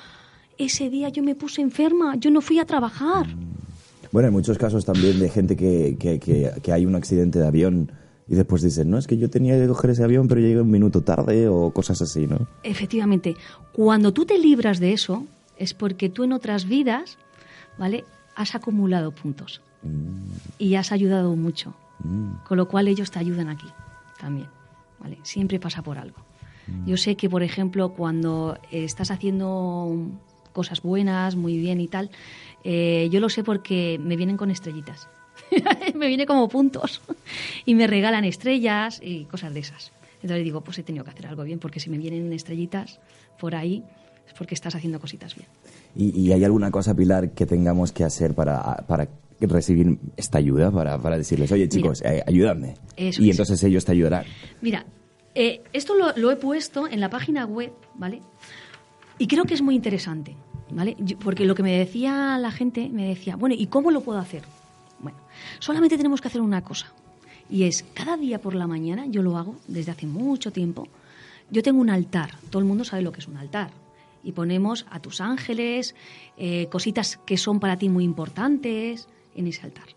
ese 0.57 0.89
día 0.89 1.09
yo 1.09 1.23
me 1.23 1.35
puse 1.35 1.61
enferma, 1.61 2.15
yo 2.15 2.31
no 2.31 2.41
fui 2.41 2.59
a 2.59 2.65
trabajar? 2.65 3.27
Bueno, 4.11 4.27
en 4.27 4.33
muchos 4.33 4.57
casos 4.57 4.85
también 4.85 5.19
de 5.19 5.29
gente 5.29 5.55
que, 5.55 5.95
que, 5.99 6.19
que, 6.19 6.51
que 6.61 6.71
hay 6.71 6.85
un 6.85 6.95
accidente 6.95 7.39
de 7.39 7.47
avión 7.47 7.91
y 8.27 8.35
después 8.35 8.61
dicen, 8.61 8.89
no, 8.89 8.97
es 8.97 9.07
que 9.07 9.17
yo 9.17 9.29
tenía 9.29 9.57
que 9.59 9.67
coger 9.67 9.91
ese 9.91 10.03
avión 10.03 10.27
pero 10.27 10.39
llegué 10.39 10.61
un 10.61 10.69
minuto 10.69 11.01
tarde 11.01 11.47
o 11.47 11.71
cosas 11.71 12.01
así, 12.01 12.27
¿no? 12.27 12.47
Efectivamente, 12.63 13.35
cuando 13.73 14.13
tú 14.13 14.25
te 14.25 14.37
libras 14.37 14.79
de 14.79 14.93
eso, 14.93 15.25
es 15.57 15.73
porque 15.73 16.09
tú 16.09 16.23
en 16.23 16.33
otras 16.33 16.65
vidas, 16.65 17.17
¿vale? 17.77 18.05
Has 18.35 18.55
acumulado 18.55 19.11
puntos 19.11 19.61
y 20.57 20.75
has 20.75 20.91
ayudado 20.91 21.35
mucho. 21.35 21.73
Con 22.47 22.57
lo 22.57 22.67
cual 22.67 22.87
ellos 22.87 23.11
te 23.11 23.19
ayudan 23.19 23.49
aquí 23.49 23.67
también, 24.21 24.47
¿vale? 24.99 25.17
Siempre 25.23 25.59
pasa 25.59 25.81
por 25.81 25.97
algo. 25.97 26.17
Yo 26.85 26.97
sé 26.97 27.15
que, 27.15 27.31
por 27.31 27.41
ejemplo, 27.41 27.93
cuando 27.93 28.59
estás 28.71 29.09
haciendo 29.09 29.91
cosas 30.53 30.83
buenas, 30.83 31.35
muy 31.35 31.57
bien 31.57 31.81
y 31.81 31.87
tal, 31.87 32.11
eh, 32.63 33.09
yo 33.11 33.19
lo 33.19 33.29
sé 33.29 33.43
porque 33.43 33.99
me 33.99 34.15
vienen 34.15 34.37
con 34.37 34.51
estrellitas. 34.51 35.07
me 35.95 36.07
viene 36.07 36.25
como 36.25 36.47
puntos 36.47 37.01
y 37.65 37.73
me 37.73 37.87
regalan 37.87 38.23
estrellas 38.23 38.99
y 39.03 39.25
cosas 39.25 39.53
de 39.53 39.61
esas. 39.61 39.91
Entonces 40.21 40.43
digo, 40.43 40.61
pues 40.61 40.77
he 40.77 40.83
tenido 40.83 41.03
que 41.03 41.11
hacer 41.11 41.27
algo 41.27 41.43
bien 41.43 41.59
porque 41.59 41.79
si 41.79 41.89
me 41.89 41.97
vienen 41.97 42.31
estrellitas 42.33 42.99
por 43.39 43.55
ahí 43.55 43.83
es 44.27 44.33
porque 44.33 44.53
estás 44.53 44.75
haciendo 44.75 44.99
cositas 44.99 45.35
bien. 45.35 45.47
¿Y, 45.95 46.19
y 46.19 46.31
hay 46.33 46.43
alguna 46.43 46.69
cosa, 46.69 46.93
Pilar, 46.93 47.31
que 47.31 47.45
tengamos 47.45 47.91
que 47.91 48.03
hacer 48.03 48.35
para, 48.35 48.61
para 48.87 49.07
recibir 49.41 49.99
esta 50.17 50.37
ayuda? 50.37 50.71
Para, 50.71 50.97
para 50.97 51.17
decirles, 51.17 51.51
oye 51.51 51.67
chicos, 51.69 52.01
eh, 52.03 52.23
ayúdame. 52.27 52.75
Eso 52.97 53.21
y 53.21 53.29
es. 53.29 53.35
entonces 53.35 53.63
ellos 53.63 53.85
te 53.85 53.91
ayudarán. 53.93 54.25
Mira, 54.61 54.85
eh, 55.35 55.61
esto 55.73 55.95
lo, 55.95 56.15
lo 56.17 56.31
he 56.31 56.35
puesto 56.35 56.87
en 56.87 56.99
la 56.99 57.09
página 57.09 57.45
web, 57.45 57.71
¿vale? 57.95 58.21
Y 59.17 59.27
creo 59.27 59.45
que 59.45 59.53
es 59.53 59.61
muy 59.61 59.75
interesante, 59.75 60.35
¿vale? 60.71 60.95
Yo- 60.99 61.17
porque 61.19 61.45
lo 61.45 61.55
que 61.55 61.63
me 61.63 61.77
decía 61.77 62.37
la 62.39 62.51
gente, 62.51 62.89
me 62.89 63.07
decía, 63.07 63.35
bueno, 63.35 63.55
¿y 63.57 63.67
cómo 63.67 63.91
lo 63.91 64.01
puedo 64.01 64.19
hacer? 64.19 64.43
Bueno, 64.99 65.17
solamente 65.59 65.97
tenemos 65.97 66.21
que 66.21 66.27
hacer 66.27 66.41
una 66.41 66.63
cosa. 66.63 66.87
Y 67.49 67.63
es, 67.63 67.83
cada 67.93 68.15
día 68.17 68.39
por 68.39 68.53
la 68.55 68.67
mañana, 68.67 69.05
yo 69.07 69.21
lo 69.23 69.37
hago 69.37 69.55
desde 69.67 69.91
hace 69.91 70.05
mucho 70.07 70.51
tiempo, 70.51 70.87
yo 71.49 71.63
tengo 71.63 71.81
un 71.81 71.89
altar, 71.89 72.31
todo 72.49 72.59
el 72.59 72.65
mundo 72.67 72.83
sabe 72.83 73.01
lo 73.01 73.11
que 73.11 73.21
es 73.21 73.27
un 73.27 73.37
altar. 73.37 73.71
Y 74.23 74.33
ponemos 74.33 74.85
a 74.91 74.99
tus 74.99 75.21
ángeles, 75.21 75.95
eh, 76.37 76.67
cositas 76.69 77.17
que 77.25 77.37
son 77.37 77.59
para 77.59 77.77
ti 77.77 77.87
muy 77.89 78.03
importantes 78.03 79.07
en 79.35 79.47
ese 79.47 79.61
altar. 79.63 79.87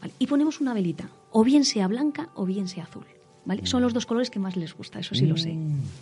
¿vale? 0.00 0.12
Y 0.18 0.26
ponemos 0.26 0.60
una 0.60 0.74
velita, 0.74 1.08
o 1.30 1.44
bien 1.44 1.64
sea 1.64 1.86
blanca 1.88 2.30
o 2.34 2.44
bien 2.44 2.68
sea 2.68 2.84
azul. 2.84 3.06
¿vale? 3.44 3.66
Son 3.66 3.82
los 3.82 3.92
dos 3.94 4.06
colores 4.06 4.30
que 4.30 4.38
más 4.38 4.56
les 4.56 4.74
gusta, 4.74 4.98
eso 5.00 5.14
sí 5.14 5.26
lo 5.26 5.36
sé. 5.36 5.56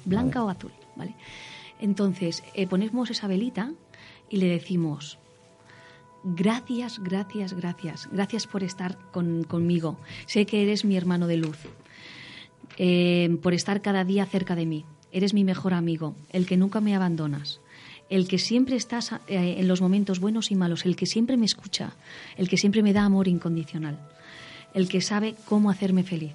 Blanca 0.05 0.42
o 0.45 0.49
azul. 0.49 0.73
¿vale? 0.97 1.14
Entonces, 1.81 2.42
eh, 2.55 2.66
ponemos 2.66 3.11
esa 3.11 3.27
velita 3.27 3.73
y 4.31 4.37
le 4.37 4.47
decimos, 4.47 5.18
gracias, 6.25 6.99
gracias, 7.01 7.53
gracias, 7.55 8.09
gracias 8.12 8.47
por 8.47 8.62
estar 8.62 8.97
con- 9.11 9.45
conmigo. 9.45 9.99
Sé 10.27 10.47
que 10.47 10.62
eres 10.62 10.85
mi 10.85 10.97
hermano 10.97 11.27
de 11.27 11.37
luz, 11.38 11.59
eh, 12.79 13.37
por 13.42 13.55
estar 13.55 13.83
cada 13.83 14.05
día 14.05 14.27
cerca 14.27 14.55
de 14.55 14.66
mí. 14.66 14.85
Eres 15.11 15.35
mi 15.35 15.45
mejor 15.45 15.75
amigo, 15.75 16.14
el 16.31 16.47
que 16.47 16.57
nunca 16.57 16.81
me 16.81 16.95
abandonas, 16.97 17.61
el 18.09 18.29
que 18.29 18.38
siempre 18.38 18.77
estás 18.77 19.12
eh, 19.12 19.57
en 19.59 19.69
los 19.69 19.81
momentos 19.81 20.21
buenos 20.21 20.51
y 20.51 20.55
malos, 20.55 20.85
el 20.85 20.97
que 20.97 21.07
siempre 21.07 21.37
me 21.37 21.47
escucha, 21.47 21.95
el 22.37 22.49
que 22.49 22.57
siempre 22.57 22.83
me 22.83 22.93
da 22.93 23.05
amor 23.05 23.29
incondicional, 23.29 23.99
el 24.75 24.88
que 24.88 25.01
sabe 25.01 25.35
cómo 25.47 25.71
hacerme 25.71 26.03
feliz. 26.03 26.35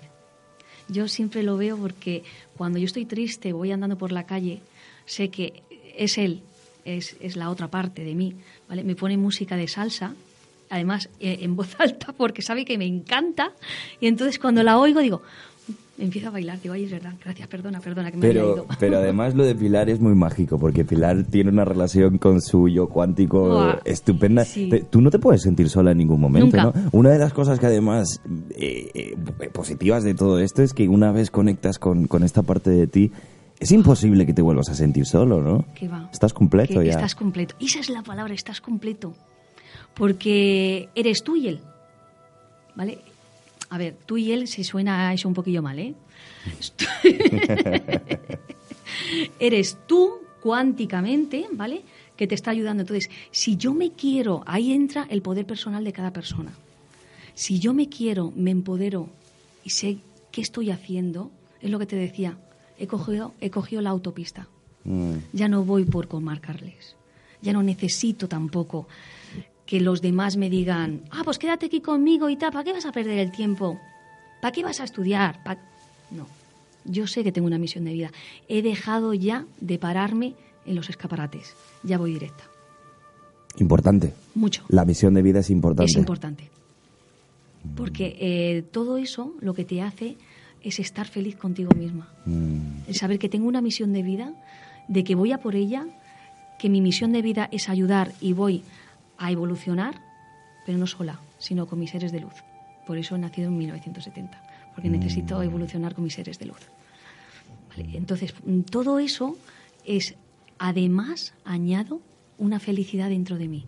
Yo 0.89 1.07
siempre 1.07 1.43
lo 1.43 1.57
veo 1.57 1.77
porque 1.77 2.23
cuando 2.55 2.79
yo 2.79 2.85
estoy 2.85 3.05
triste, 3.05 3.53
voy 3.53 3.71
andando 3.71 3.97
por 3.97 4.11
la 4.11 4.25
calle, 4.25 4.61
sé 5.05 5.29
que 5.29 5.61
es 5.95 6.17
él, 6.17 6.41
es, 6.85 7.17
es 7.19 7.35
la 7.35 7.49
otra 7.49 7.67
parte 7.67 8.03
de 8.03 8.15
mí, 8.15 8.35
¿vale? 8.69 8.83
Me 8.83 8.95
pone 8.95 9.17
música 9.17 9.57
de 9.57 9.67
salsa, 9.67 10.15
además 10.69 11.09
eh, 11.19 11.39
en 11.41 11.55
voz 11.55 11.75
alta 11.79 12.13
porque 12.13 12.41
sabe 12.41 12.65
que 12.65 12.77
me 12.77 12.85
encanta 12.85 13.51
y 13.99 14.07
entonces 14.07 14.39
cuando 14.39 14.63
la 14.63 14.77
oigo 14.77 15.01
digo, 15.01 15.21
empiezo 15.99 16.27
a 16.27 16.31
bailar, 16.31 16.59
digo, 16.61 16.75
ay, 16.75 16.83
es 16.85 16.91
verdad, 16.91 17.13
gracias, 17.23 17.47
perdona, 17.47 17.79
perdona, 17.79 18.11
que 18.11 18.17
me 18.17 18.27
había 18.27 18.41
Pero, 18.41 18.53
ido. 18.55 18.65
pero 18.79 18.97
además 18.97 19.33
lo 19.35 19.43
de 19.45 19.55
Pilar 19.55 19.89
es 19.89 19.99
muy 19.99 20.13
mágico, 20.13 20.59
porque 20.59 20.85
Pilar 20.85 21.23
tiene 21.23 21.49
una 21.49 21.65
relación 21.65 22.17
con 22.19 22.41
su 22.41 22.69
yo 22.69 22.87
cuántico 22.87 23.73
estupenda. 23.83 24.45
sí. 24.45 24.69
Tú 24.89 25.01
no 25.01 25.09
te 25.09 25.17
puedes 25.19 25.41
sentir 25.41 25.69
sola 25.69 25.91
en 25.91 25.97
ningún 25.97 26.21
momento, 26.21 26.55
Nunca. 26.57 26.63
¿no? 26.79 26.89
Una 26.91 27.09
de 27.09 27.17
las 27.19 27.33
cosas 27.33 27.59
que 27.59 27.65
además 27.65 28.21
eh, 28.55 28.91
eh, 28.93 29.49
positivas 29.51 30.03
de 30.03 30.13
todo 30.13 30.39
esto 30.39 30.61
es 30.61 30.73
que 30.73 30.87
una 30.87 31.11
vez 31.11 31.31
conectas 31.31 31.79
con, 31.79 32.07
con 32.07 32.23
esta 32.23 32.43
parte 32.43 32.69
de 32.69 32.85
ti, 32.87 33.11
es 33.59 33.71
imposible 33.71 34.27
que 34.27 34.33
te 34.35 34.43
vuelvas 34.43 34.69
a 34.69 34.75
sentir 34.75 35.07
solo, 35.07 35.41
¿no? 35.41 35.65
Que 35.73 35.87
va. 35.87 36.09
Estás 36.13 36.31
completo 36.31 36.79
Que 36.79 36.85
ya. 36.85 36.91
Estás 36.91 37.15
completo. 37.15 37.55
Esa 37.59 37.79
es 37.79 37.89
la 37.89 38.03
palabra, 38.03 38.35
estás 38.35 38.61
completo. 38.61 39.15
Porque 39.95 40.89
eres 40.93 41.23
tú 41.23 41.35
y 41.35 41.47
él. 41.47 41.59
¿Vale? 42.75 42.99
A 43.69 43.77
ver, 43.77 43.97
tú 44.05 44.17
y 44.17 44.31
él 44.31 44.47
se 44.47 44.63
suena 44.63 45.13
eso 45.13 45.27
un 45.27 45.33
poquillo 45.33 45.61
mal, 45.61 45.79
¿eh? 45.79 45.93
eres 49.39 49.77
tú 49.87 50.19
cuánticamente, 50.41 51.45
¿vale? 51.51 51.81
Que 52.15 52.27
te 52.27 52.35
está 52.35 52.51
ayudando. 52.51 52.81
Entonces, 52.81 53.09
si 53.31 53.57
yo 53.57 53.73
me 53.73 53.91
quiero, 53.91 54.43
ahí 54.45 54.73
entra 54.73 55.07
el 55.09 55.21
poder 55.21 55.45
personal 55.45 55.83
de 55.83 55.93
cada 55.93 56.11
persona. 56.11 56.51
Si 57.33 57.59
yo 57.59 57.73
me 57.73 57.89
quiero, 57.89 58.31
me 58.35 58.51
empodero 58.51 59.09
y 59.63 59.71
sé 59.71 59.97
qué 60.31 60.41
estoy 60.41 60.71
haciendo, 60.71 61.31
es 61.61 61.69
lo 61.69 61.79
que 61.79 61.85
te 61.85 61.95
decía, 61.95 62.37
he 62.79 62.87
cogido, 62.87 63.33
he 63.41 63.49
cogido 63.49 63.81
la 63.81 63.89
autopista. 63.89 64.47
Mm. 64.85 65.17
Ya 65.33 65.47
no 65.47 65.63
voy 65.63 65.85
por 65.85 66.07
comarcarles. 66.07 66.95
Ya 67.41 67.53
no 67.53 67.61
necesito 67.61 68.27
tampoco 68.27 68.87
que 69.67 69.81
los 69.81 70.01
demás 70.01 70.37
me 70.37 70.49
digan, 70.49 71.01
ah, 71.11 71.21
pues 71.23 71.37
quédate 71.37 71.67
aquí 71.67 71.81
conmigo 71.81 72.29
y 72.29 72.37
tal, 72.37 72.51
¿para 72.51 72.63
qué 72.63 72.73
vas 72.73 72.85
a 72.85 72.91
perder 72.91 73.19
el 73.19 73.31
tiempo? 73.31 73.79
¿Para 74.41 74.51
qué 74.53 74.63
vas 74.63 74.79
a 74.79 74.85
estudiar? 74.85 75.43
¿Pa-?". 75.43 75.57
No, 76.09 76.25
yo 76.85 77.05
sé 77.05 77.23
que 77.23 77.31
tengo 77.31 77.47
una 77.47 77.59
misión 77.59 77.83
de 77.83 77.91
vida. 77.91 78.11
He 78.47 78.61
dejado 78.61 79.13
ya 79.13 79.45
de 79.59 79.77
pararme 79.77 80.33
en 80.65 80.75
los 80.75 80.89
escaparates. 80.89 81.53
Ya 81.83 81.97
voy 81.97 82.13
directa. 82.13 82.45
Importante. 83.57 84.13
Mucho. 84.35 84.63
La 84.69 84.85
misión 84.85 85.13
de 85.13 85.21
vida 85.21 85.39
es 85.39 85.49
importante. 85.49 85.91
Es 85.91 85.97
importante. 85.97 86.49
Porque 87.75 88.15
eh, 88.19 88.63
todo 88.71 88.97
eso 88.97 89.33
lo 89.41 89.53
que 89.53 89.65
te 89.65 89.81
hace 89.81 90.15
es 90.63 90.79
estar 90.79 91.07
feliz 91.07 91.35
contigo 91.35 91.71
misma. 91.75 92.07
El 92.87 92.95
saber 92.95 93.19
que 93.19 93.29
tengo 93.29 93.47
una 93.47 93.61
misión 93.61 93.91
de 93.91 94.03
vida, 94.03 94.33
de 94.87 95.03
que 95.03 95.15
voy 95.15 95.33
a 95.33 95.39
por 95.39 95.55
ella, 95.55 95.85
que 96.59 96.69
mi 96.69 96.81
misión 96.81 97.11
de 97.11 97.21
vida 97.21 97.49
es 97.51 97.67
ayudar 97.67 98.13
y 98.21 98.33
voy 98.33 98.63
a 99.17 99.31
evolucionar, 99.31 100.01
pero 100.65 100.77
no 100.77 100.87
sola, 100.87 101.19
sino 101.37 101.65
con 101.65 101.79
mis 101.79 101.91
seres 101.91 102.11
de 102.11 102.19
luz. 102.19 102.33
Por 102.85 102.97
eso 102.97 103.15
he 103.15 103.19
nacido 103.19 103.49
en 103.49 103.57
1970, 103.57 104.41
porque 104.73 104.89
necesito 104.89 105.41
evolucionar 105.41 105.93
con 105.93 106.03
mis 106.03 106.13
seres 106.13 106.39
de 106.39 106.45
luz. 106.45 106.69
Vale, 107.69 107.97
Entonces, 107.97 108.33
mm, 108.45 108.61
todo 108.61 108.99
eso 108.99 109.37
es, 109.85 110.15
además, 110.57 111.33
añado 111.43 112.01
una 112.37 112.59
felicidad 112.59 113.09
dentro 113.09 113.37
de 113.37 113.47
mí, 113.47 113.65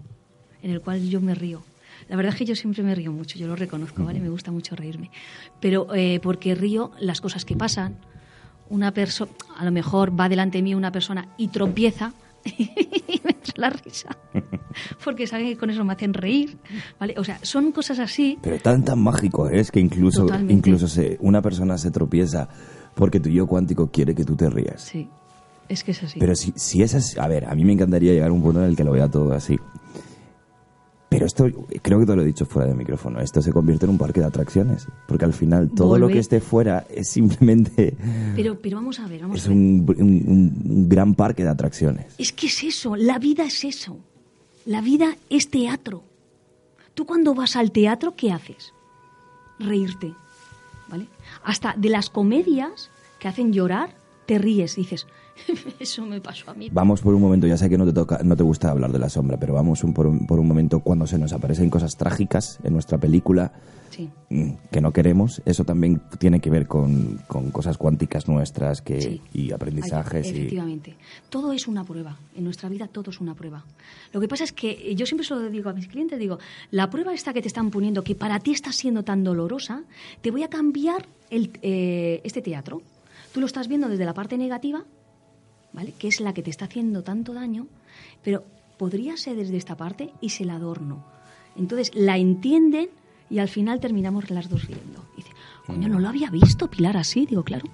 en 0.61 0.71
el 0.71 0.81
cual 0.81 1.07
yo 1.07 1.21
me 1.21 1.35
río. 1.35 1.63
La 2.07 2.15
verdad 2.15 2.33
es 2.33 2.39
que 2.39 2.45
yo 2.45 2.55
siempre 2.55 2.83
me 2.83 2.95
río 2.95 3.11
mucho, 3.11 3.37
yo 3.37 3.47
lo 3.47 3.55
reconozco, 3.55 4.03
¿vale? 4.03 4.19
Me 4.19 4.29
gusta 4.29 4.51
mucho 4.51 4.75
reírme. 4.75 5.11
Pero 5.59 5.93
eh, 5.93 6.19
porque 6.21 6.55
río 6.55 6.91
las 6.99 7.21
cosas 7.21 7.45
que 7.45 7.55
pasan. 7.55 7.97
Una 8.69 8.93
persona, 8.93 9.31
a 9.57 9.65
lo 9.65 9.71
mejor 9.71 10.17
va 10.17 10.29
delante 10.29 10.59
de 10.59 10.61
mí 10.61 10.75
una 10.75 10.91
persona 10.91 11.27
y 11.37 11.47
tropieza 11.47 12.13
y 12.57 13.21
me 13.23 13.31
entra 13.31 13.53
la 13.57 13.69
risa. 13.71 14.15
Porque 15.03 15.27
saben 15.27 15.47
que 15.47 15.57
con 15.57 15.69
eso 15.69 15.83
me 15.83 15.93
hacen 15.93 16.13
reír, 16.13 16.57
¿vale? 16.99 17.15
O 17.17 17.23
sea, 17.23 17.39
son 17.41 17.71
cosas 17.71 17.99
así. 17.99 18.37
Pero 18.41 18.57
tan 18.59 18.83
tan 18.83 18.99
mágico 18.99 19.49
es 19.49 19.71
que 19.71 19.79
incluso, 19.79 20.21
Totalmente. 20.25 20.53
incluso 20.69 20.87
se, 20.87 21.17
una 21.21 21.41
persona 21.41 21.77
se 21.77 21.91
tropieza 21.91 22.49
porque 22.95 23.19
tu 23.19 23.29
yo 23.29 23.47
cuántico 23.47 23.89
quiere 23.91 24.13
que 24.15 24.25
tú 24.25 24.35
te 24.35 24.49
rías. 24.49 24.81
Sí, 24.81 25.07
es 25.67 25.83
que 25.83 25.91
es 25.91 26.03
así. 26.03 26.19
Pero 26.19 26.35
si, 26.35 26.53
si 26.55 26.81
es 26.81 26.95
así, 26.95 27.17
a 27.19 27.27
ver, 27.27 27.45
a 27.45 27.55
mí 27.55 27.63
me 27.65 27.73
encantaría 27.73 28.11
llegar 28.13 28.29
a 28.29 28.33
un 28.33 28.41
punto 28.41 28.61
en 28.63 28.69
el 28.69 28.75
que 28.75 28.83
lo 28.83 28.91
vea 28.91 29.07
todo 29.09 29.31
así. 29.33 29.57
Pero 31.11 31.25
esto, 31.25 31.45
creo 31.81 31.99
que 31.99 32.05
te 32.05 32.15
lo 32.15 32.21
he 32.21 32.25
dicho 32.25 32.45
fuera 32.45 32.67
del 32.67 32.77
micrófono, 32.77 33.19
esto 33.19 33.41
se 33.41 33.51
convierte 33.51 33.85
en 33.85 33.91
un 33.91 33.97
parque 33.97 34.19
de 34.19 34.27
atracciones. 34.27 34.85
Porque 35.07 35.25
al 35.25 35.33
final 35.33 35.71
todo 35.75 35.97
lo 35.97 36.07
Volve- 36.07 36.13
que 36.13 36.19
esté 36.19 36.39
fuera 36.39 36.85
es 36.87 37.09
simplemente 37.09 37.97
Pero, 38.35 38.59
pero 38.61 38.77
vamos 38.77 38.99
a 38.99 39.07
ver, 39.07 39.21
vamos 39.21 39.39
es 39.39 39.45
a 39.47 39.49
ver. 39.49 39.57
un, 39.57 39.85
un- 39.97 40.61
un 40.69 40.89
gran 40.89 41.15
parque 41.15 41.41
de 41.43 41.49
atracciones. 41.49 42.13
Es 42.19 42.31
que 42.31 42.45
es 42.45 42.63
eso, 42.63 42.95
la 42.95 43.17
vida 43.17 43.43
es 43.45 43.63
eso. 43.63 43.97
La 44.65 44.81
vida 44.81 45.15
es 45.29 45.49
teatro. 45.49 46.03
Tú 46.93 47.05
cuando 47.05 47.33
vas 47.33 47.55
al 47.55 47.71
teatro, 47.71 48.15
¿qué 48.15 48.31
haces? 48.31 48.73
Reírte, 49.57 50.13
¿vale? 50.87 51.07
Hasta 51.43 51.73
de 51.77 51.89
las 51.89 52.09
comedias 52.09 52.89
que 53.19 53.27
hacen 53.27 53.53
llorar, 53.53 53.95
te 54.25 54.37
ríes 54.37 54.75
dices, 54.75 55.07
eso 55.79 56.05
me 56.05 56.21
pasó 56.21 56.51
a 56.51 56.53
mí. 56.53 56.69
Vamos 56.71 57.01
por 57.01 57.13
un 57.13 57.21
momento, 57.21 57.47
ya 57.47 57.57
sé 57.57 57.69
que 57.69 57.77
no 57.77 57.85
te 57.85 57.93
toca, 57.93 58.19
no 58.23 58.35
te 58.35 58.43
gusta 58.43 58.71
hablar 58.71 58.91
de 58.91 58.99
la 58.99 59.09
sombra, 59.09 59.37
pero 59.37 59.53
vamos 59.53 59.83
un- 59.83 59.93
por, 59.93 60.07
un, 60.07 60.25
por 60.27 60.39
un 60.39 60.47
momento 60.47 60.79
cuando 60.81 61.05
se 61.07 61.17
nos 61.17 61.33
aparecen 61.33 61.69
cosas 61.69 61.95
trágicas 61.97 62.59
en 62.63 62.73
nuestra 62.73 62.97
película 62.97 63.51
Sí, 63.89 64.07
mm, 64.29 64.51
que 64.71 64.81
no 64.81 64.93
queremos, 64.93 65.41
eso 65.45 65.65
también 65.65 65.99
tiene 66.19 66.39
que 66.39 66.51
ver 66.51 66.67
con, 66.67 67.19
con 67.27 67.49
cosas 67.49 67.75
cuánticas 67.79 68.27
nuestras 68.27 68.83
que, 68.83 69.01
sí. 69.01 69.21
y 69.33 69.51
aprendizajes. 69.51 70.27
Ay, 70.27 70.31
y, 70.31 70.37
Efectivamente. 70.37 70.95
Todo 71.29 71.51
es 71.53 71.67
una 71.67 71.83
prueba. 71.83 72.15
En 72.35 72.43
nuestra 72.43 72.69
vida 72.69 72.87
todo 72.87 73.09
es 73.09 73.19
una 73.19 73.33
prueba. 73.33 73.65
Lo 74.13 74.21
que 74.21 74.27
pasa 74.27 74.43
es 74.43 74.53
que 74.53 74.69
eh, 74.91 74.95
yo 74.95 75.07
siempre 75.07 75.25
se 75.25 75.33
lo 75.33 75.49
digo 75.49 75.71
a 75.71 75.73
mis 75.73 75.87
clientes, 75.87 76.19
digo, 76.19 76.37
la 76.69 76.87
prueba 76.91 77.15
esta 77.15 77.33
que 77.33 77.41
te 77.41 77.47
están 77.47 77.71
poniendo, 77.71 78.03
que 78.03 78.13
para 78.13 78.39
ti 78.39 78.51
está 78.51 78.71
siendo 78.71 79.03
tan 79.03 79.23
dolorosa, 79.23 79.81
te 80.21 80.29
voy 80.29 80.43
a 80.43 80.49
cambiar 80.49 81.07
el, 81.31 81.51
eh, 81.63 82.21
este 82.23 82.43
teatro. 82.43 82.83
Tú 83.33 83.39
lo 83.39 83.47
estás 83.47 83.67
viendo 83.67 83.89
desde 83.89 84.05
la 84.05 84.13
parte 84.13 84.37
negativa, 84.37 84.83
¿vale? 85.73 85.93
Que 85.97 86.07
es 86.07 86.19
la 86.19 86.33
que 86.33 86.43
te 86.43 86.49
está 86.49 86.65
haciendo 86.65 87.03
tanto 87.03 87.33
daño, 87.33 87.67
pero 88.23 88.43
podría 88.77 89.17
ser 89.17 89.35
desde 89.35 89.57
esta 89.57 89.75
parte 89.75 90.11
y 90.21 90.29
se 90.29 90.45
la 90.45 90.55
adorno. 90.55 91.03
Entonces 91.55 91.91
la 91.93 92.17
entienden 92.17 92.89
y 93.29 93.39
al 93.39 93.49
final 93.49 93.79
terminamos 93.79 94.29
las 94.29 94.49
dos 94.49 94.65
riendo. 94.65 95.05
Y 95.13 95.17
dice, 95.17 95.31
coño, 95.65 95.87
no 95.87 95.99
lo 95.99 96.09
había 96.09 96.29
visto 96.29 96.69
Pilar 96.69 96.97
así. 96.97 97.25
Digo, 97.25 97.43
claro. 97.43 97.65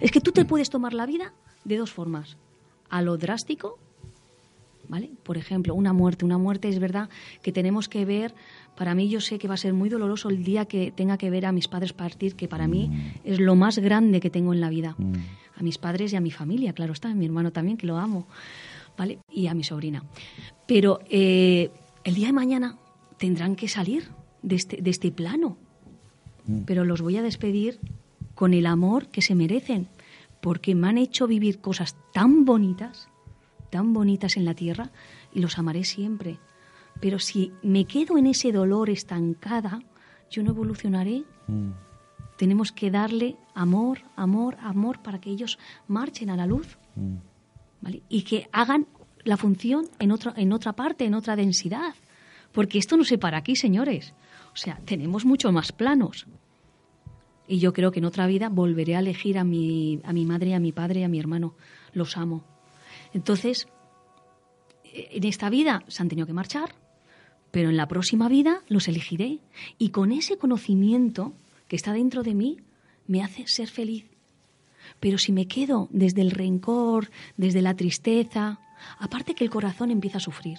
Es 0.00 0.10
que 0.10 0.20
tú 0.20 0.32
te 0.32 0.44
puedes 0.44 0.70
tomar 0.70 0.94
la 0.94 1.06
vida 1.06 1.32
de 1.64 1.76
dos 1.76 1.92
formas. 1.92 2.36
A 2.88 3.02
lo 3.02 3.16
drástico, 3.18 3.78
¿vale? 4.88 5.10
Por 5.22 5.36
ejemplo, 5.36 5.74
una 5.74 5.92
muerte. 5.92 6.24
Una 6.24 6.38
muerte 6.38 6.68
es 6.68 6.78
verdad 6.78 7.08
que 7.42 7.52
tenemos 7.52 7.88
que 7.88 8.04
ver, 8.04 8.34
para 8.76 8.94
mí 8.94 9.08
yo 9.08 9.20
sé 9.20 9.38
que 9.38 9.48
va 9.48 9.54
a 9.54 9.58
ser 9.58 9.74
muy 9.74 9.88
doloroso 9.88 10.30
el 10.30 10.42
día 10.42 10.64
que 10.64 10.90
tenga 10.90 11.18
que 11.18 11.30
ver 11.30 11.46
a 11.46 11.52
mis 11.52 11.68
padres 11.68 11.92
partir, 11.92 12.34
que 12.34 12.48
para 12.48 12.66
mí 12.66 13.12
es 13.24 13.38
lo 13.38 13.54
más 13.54 13.78
grande 13.78 14.20
que 14.20 14.30
tengo 14.30 14.52
en 14.52 14.60
la 14.60 14.70
vida. 14.70 14.96
A 15.58 15.62
mis 15.62 15.78
padres 15.78 16.12
y 16.12 16.16
a 16.16 16.20
mi 16.20 16.30
familia, 16.30 16.72
claro 16.72 16.92
está, 16.92 17.10
a 17.10 17.14
mi 17.14 17.26
hermano 17.26 17.50
también, 17.50 17.76
que 17.76 17.86
lo 17.86 17.98
amo, 17.98 18.26
¿vale? 18.96 19.18
Y 19.30 19.48
a 19.48 19.54
mi 19.54 19.64
sobrina. 19.64 20.04
Pero 20.66 21.00
eh, 21.10 21.70
el 22.04 22.14
día 22.14 22.28
de 22.28 22.32
mañana 22.32 22.78
tendrán 23.16 23.56
que 23.56 23.68
salir 23.68 24.08
de 24.42 24.54
este, 24.54 24.80
de 24.80 24.90
este 24.90 25.10
plano. 25.10 25.56
Pero 26.64 26.86
los 26.86 27.02
voy 27.02 27.18
a 27.18 27.22
despedir 27.22 27.78
con 28.34 28.54
el 28.54 28.64
amor 28.64 29.08
que 29.08 29.20
se 29.20 29.34
merecen, 29.34 29.88
porque 30.40 30.74
me 30.74 30.88
han 30.88 30.96
hecho 30.96 31.26
vivir 31.26 31.60
cosas 31.60 31.94
tan 32.14 32.46
bonitas, 32.46 33.08
tan 33.68 33.92
bonitas 33.92 34.38
en 34.38 34.46
la 34.46 34.54
tierra, 34.54 34.90
y 35.34 35.40
los 35.40 35.58
amaré 35.58 35.84
siempre. 35.84 36.38
Pero 37.00 37.18
si 37.18 37.52
me 37.62 37.84
quedo 37.84 38.16
en 38.16 38.26
ese 38.26 38.50
dolor 38.50 38.88
estancada, 38.88 39.82
yo 40.30 40.42
no 40.42 40.52
evolucionaré. 40.52 41.24
Tenemos 42.38 42.70
que 42.70 42.90
darle 42.90 43.36
amor, 43.52 44.02
amor, 44.14 44.56
amor 44.60 45.02
para 45.02 45.20
que 45.20 45.28
ellos 45.28 45.58
marchen 45.88 46.30
a 46.30 46.36
la 46.36 46.46
luz. 46.46 46.78
¿vale? 47.80 48.02
Y 48.08 48.22
que 48.22 48.48
hagan 48.52 48.86
la 49.24 49.36
función 49.36 49.86
en 49.98 50.12
otra, 50.12 50.34
en 50.36 50.52
otra 50.52 50.72
parte, 50.72 51.04
en 51.04 51.14
otra 51.14 51.34
densidad. 51.34 51.96
Porque 52.52 52.78
esto 52.78 52.96
no 52.96 53.02
se 53.02 53.18
para 53.18 53.38
aquí, 53.38 53.56
señores. 53.56 54.14
O 54.52 54.56
sea, 54.56 54.80
tenemos 54.84 55.24
mucho 55.24 55.50
más 55.50 55.72
planos. 55.72 56.28
Y 57.48 57.58
yo 57.58 57.72
creo 57.72 57.90
que 57.90 57.98
en 57.98 58.04
otra 58.04 58.28
vida 58.28 58.48
volveré 58.48 58.94
a 58.94 59.00
elegir 59.00 59.36
a 59.36 59.42
mi, 59.42 60.00
a 60.04 60.12
mi 60.12 60.24
madre, 60.24 60.54
a 60.54 60.60
mi 60.60 60.70
padre, 60.70 61.04
a 61.04 61.08
mi 61.08 61.18
hermano. 61.18 61.54
Los 61.92 62.16
amo. 62.16 62.44
Entonces, 63.12 63.66
en 64.84 65.24
esta 65.24 65.50
vida 65.50 65.82
se 65.88 66.02
han 66.02 66.08
tenido 66.08 66.26
que 66.26 66.32
marchar, 66.32 66.76
pero 67.50 67.68
en 67.68 67.76
la 67.76 67.88
próxima 67.88 68.28
vida 68.28 68.62
los 68.68 68.86
elegiré. 68.86 69.40
Y 69.76 69.88
con 69.88 70.12
ese 70.12 70.38
conocimiento 70.38 71.32
que 71.68 71.76
está 71.76 71.92
dentro 71.92 72.22
de 72.22 72.34
mí, 72.34 72.58
me 73.06 73.22
hace 73.22 73.46
ser 73.46 73.68
feliz. 73.68 74.06
Pero 75.00 75.18
si 75.18 75.32
me 75.32 75.46
quedo 75.46 75.88
desde 75.90 76.22
el 76.22 76.30
rencor, 76.30 77.10
desde 77.36 77.62
la 77.62 77.74
tristeza, 77.74 78.58
aparte 78.98 79.34
que 79.34 79.44
el 79.44 79.50
corazón 79.50 79.90
empieza 79.90 80.18
a 80.18 80.20
sufrir, 80.20 80.58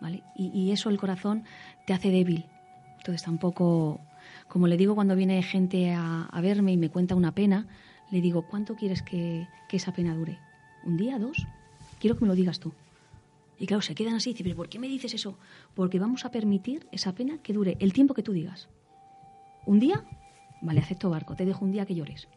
¿vale? 0.00 0.22
Y, 0.36 0.48
y 0.48 0.72
eso 0.72 0.88
el 0.88 0.98
corazón 0.98 1.44
te 1.86 1.92
hace 1.92 2.10
débil. 2.10 2.46
Entonces 2.98 3.22
tampoco, 3.22 4.00
como 4.48 4.66
le 4.66 4.76
digo 4.76 4.94
cuando 4.94 5.16
viene 5.16 5.42
gente 5.42 5.92
a, 5.92 6.24
a 6.24 6.40
verme 6.40 6.72
y 6.72 6.76
me 6.76 6.90
cuenta 6.90 7.14
una 7.14 7.32
pena, 7.32 7.66
le 8.10 8.20
digo, 8.20 8.42
¿cuánto 8.42 8.76
quieres 8.76 9.02
que, 9.02 9.48
que 9.68 9.76
esa 9.76 9.92
pena 9.92 10.14
dure? 10.14 10.38
¿Un 10.84 10.96
día, 10.96 11.18
dos? 11.18 11.46
Quiero 11.98 12.16
que 12.16 12.22
me 12.22 12.28
lo 12.28 12.34
digas 12.34 12.60
tú. 12.60 12.72
Y 13.58 13.66
claro, 13.66 13.82
se 13.82 13.94
quedan 13.94 14.14
así 14.14 14.30
y 14.30 14.32
dicen, 14.34 14.44
¿pero 14.44 14.56
por 14.56 14.68
qué 14.68 14.78
me 14.78 14.86
dices 14.86 15.14
eso? 15.14 15.38
Porque 15.74 15.98
vamos 15.98 16.24
a 16.24 16.30
permitir 16.30 16.86
esa 16.92 17.14
pena 17.14 17.38
que 17.38 17.52
dure 17.52 17.76
el 17.80 17.92
tiempo 17.92 18.14
que 18.14 18.22
tú 18.22 18.32
digas. 18.32 18.68
¿Un 19.64 19.80
día? 19.80 20.04
Vale, 20.60 20.80
acepto 20.80 21.10
barco, 21.10 21.36
te 21.36 21.44
dejo 21.44 21.64
un 21.64 21.72
día 21.72 21.86
que 21.86 21.94
llores 21.94 22.28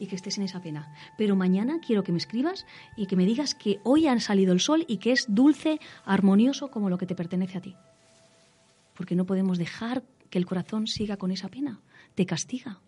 y 0.00 0.06
que 0.06 0.16
estés 0.16 0.38
en 0.38 0.44
esa 0.44 0.60
pena. 0.60 0.92
Pero 1.16 1.36
mañana 1.36 1.78
quiero 1.86 2.02
que 2.02 2.10
me 2.10 2.18
escribas 2.18 2.66
y 2.96 3.06
que 3.06 3.16
me 3.16 3.26
digas 3.26 3.54
que 3.54 3.80
hoy 3.84 4.08
ha 4.08 4.18
salido 4.18 4.52
el 4.52 4.60
sol 4.60 4.84
y 4.88 4.96
que 4.96 5.12
es 5.12 5.26
dulce, 5.28 5.78
armonioso 6.04 6.70
como 6.70 6.88
lo 6.88 6.98
que 6.98 7.06
te 7.06 7.14
pertenece 7.14 7.58
a 7.58 7.60
ti. 7.60 7.76
Porque 8.94 9.14
no 9.14 9.26
podemos 9.26 9.58
dejar 9.58 10.02
que 10.30 10.38
el 10.38 10.46
corazón 10.46 10.86
siga 10.86 11.18
con 11.18 11.30
esa 11.30 11.48
pena. 11.48 11.80
Te 12.14 12.26
castiga. 12.26 12.80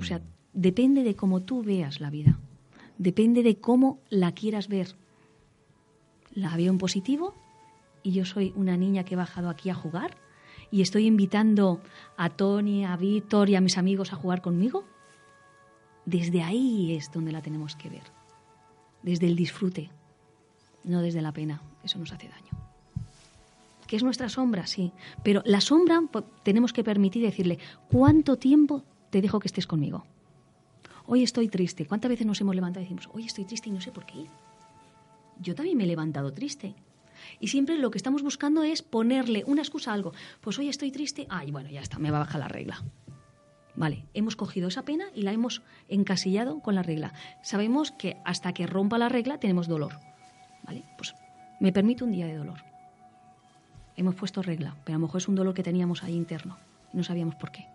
O 0.00 0.02
sea, 0.02 0.20
depende 0.52 1.04
de 1.04 1.14
cómo 1.14 1.42
tú 1.42 1.62
veas 1.62 2.00
la 2.00 2.10
vida. 2.10 2.38
Depende 2.98 3.42
de 3.42 3.56
cómo 3.58 4.00
la 4.08 4.32
quieras 4.32 4.68
ver. 4.68 4.96
La 6.32 6.56
veo 6.56 6.72
en 6.72 6.78
positivo 6.78 7.34
y 8.02 8.12
yo 8.12 8.24
soy 8.24 8.52
una 8.56 8.76
niña 8.76 9.04
que 9.04 9.14
he 9.14 9.18
bajado 9.18 9.50
aquí 9.50 9.68
a 9.68 9.74
jugar 9.74 10.16
y 10.70 10.82
estoy 10.82 11.06
invitando 11.06 11.80
a 12.16 12.30
Tony, 12.30 12.84
a 12.84 12.96
Víctor 12.96 13.50
y 13.50 13.56
a 13.56 13.60
mis 13.60 13.78
amigos 13.78 14.12
a 14.12 14.16
jugar 14.16 14.42
conmigo. 14.42 14.84
Desde 16.04 16.42
ahí 16.42 16.94
es 16.94 17.10
donde 17.12 17.32
la 17.32 17.42
tenemos 17.42 17.76
que 17.76 17.90
ver. 17.90 18.04
Desde 19.02 19.26
el 19.26 19.36
disfrute, 19.36 19.90
no 20.84 21.02
desde 21.02 21.22
la 21.22 21.32
pena. 21.32 21.62
Eso 21.84 21.98
nos 21.98 22.12
hace 22.12 22.28
daño. 22.28 22.66
¿Que 23.86 23.96
es 23.96 24.02
nuestra 24.02 24.28
sombra? 24.28 24.66
Sí. 24.66 24.92
Pero 25.22 25.42
la 25.44 25.60
sombra 25.60 26.02
tenemos 26.42 26.72
que 26.72 26.82
permitir 26.82 27.22
decirle, 27.22 27.58
¿cuánto 27.88 28.36
tiempo 28.36 28.82
te 29.10 29.20
dejo 29.20 29.38
que 29.38 29.48
estés 29.48 29.66
conmigo? 29.66 30.04
Hoy 31.06 31.22
estoy 31.22 31.48
triste. 31.48 31.86
¿Cuántas 31.86 32.08
veces 32.08 32.26
nos 32.26 32.40
hemos 32.40 32.54
levantado 32.56 32.82
y 32.82 32.84
decimos, 32.84 33.08
hoy 33.12 33.26
estoy 33.26 33.44
triste 33.44 33.68
y 33.68 33.72
no 33.72 33.80
sé 33.80 33.92
por 33.92 34.04
qué? 34.04 34.26
Yo 35.40 35.54
también 35.54 35.76
me 35.76 35.84
he 35.84 35.86
levantado 35.86 36.32
triste. 36.32 36.74
Y 37.40 37.48
siempre 37.48 37.78
lo 37.78 37.90
que 37.90 37.98
estamos 37.98 38.22
buscando 38.22 38.62
es 38.62 38.82
ponerle 38.82 39.44
una 39.46 39.62
excusa 39.62 39.90
a 39.90 39.94
algo. 39.94 40.12
Pues 40.40 40.58
hoy 40.58 40.68
estoy 40.68 40.90
triste. 40.90 41.26
Ay, 41.28 41.50
bueno, 41.50 41.68
ya 41.70 41.80
está, 41.80 41.98
me 41.98 42.10
va 42.10 42.18
a 42.18 42.24
bajar 42.24 42.40
la 42.40 42.48
regla. 42.48 42.82
Vale, 43.74 44.06
hemos 44.14 44.36
cogido 44.36 44.68
esa 44.68 44.84
pena 44.84 45.06
y 45.14 45.22
la 45.22 45.32
hemos 45.32 45.62
encasillado 45.88 46.60
con 46.60 46.74
la 46.74 46.82
regla. 46.82 47.12
Sabemos 47.42 47.92
que 47.92 48.16
hasta 48.24 48.54
que 48.54 48.66
rompa 48.66 48.98
la 48.98 49.08
regla 49.08 49.38
tenemos 49.38 49.68
dolor. 49.68 50.00
Vale, 50.62 50.84
pues 50.96 51.14
me 51.60 51.72
permito 51.72 52.04
un 52.04 52.12
día 52.12 52.26
de 52.26 52.36
dolor. 52.36 52.64
Hemos 53.96 54.14
puesto 54.14 54.42
regla, 54.42 54.76
pero 54.84 54.96
a 54.96 54.98
lo 54.98 55.06
mejor 55.06 55.20
es 55.20 55.28
un 55.28 55.34
dolor 55.34 55.54
que 55.54 55.62
teníamos 55.62 56.02
ahí 56.02 56.14
interno 56.14 56.56
no 56.96 57.04
sabíamos 57.04 57.36
por 57.36 57.52
qué. 57.52 57.66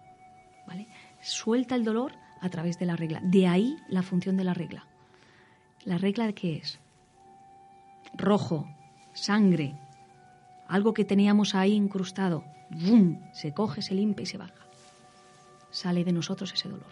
¿Vale? 0.67 0.87
suelta 1.21 1.75
el 1.75 1.83
dolor 1.83 2.13
a 2.39 2.49
través 2.49 2.79
de 2.79 2.85
la 2.85 2.95
regla. 2.95 3.19
De 3.23 3.47
ahí 3.47 3.77
la 3.89 4.01
función 4.01 4.37
de 4.37 4.43
la 4.43 4.53
regla. 4.53 4.87
¿La 5.85 5.97
regla 5.97 6.25
de 6.25 6.33
qué 6.33 6.57
es? 6.57 6.79
Rojo, 8.13 8.67
sangre, 9.13 9.75
algo 10.67 10.93
que 10.93 11.05
teníamos 11.05 11.55
ahí 11.55 11.73
incrustado. 11.73 12.43
¡Bum! 12.69 13.19
Se 13.33 13.53
coge, 13.53 13.81
se 13.81 13.93
limpia 13.95 14.23
y 14.23 14.25
se 14.25 14.37
baja. 14.37 14.53
Sale 15.69 16.03
de 16.03 16.11
nosotros 16.13 16.53
ese 16.53 16.69
dolor. 16.69 16.87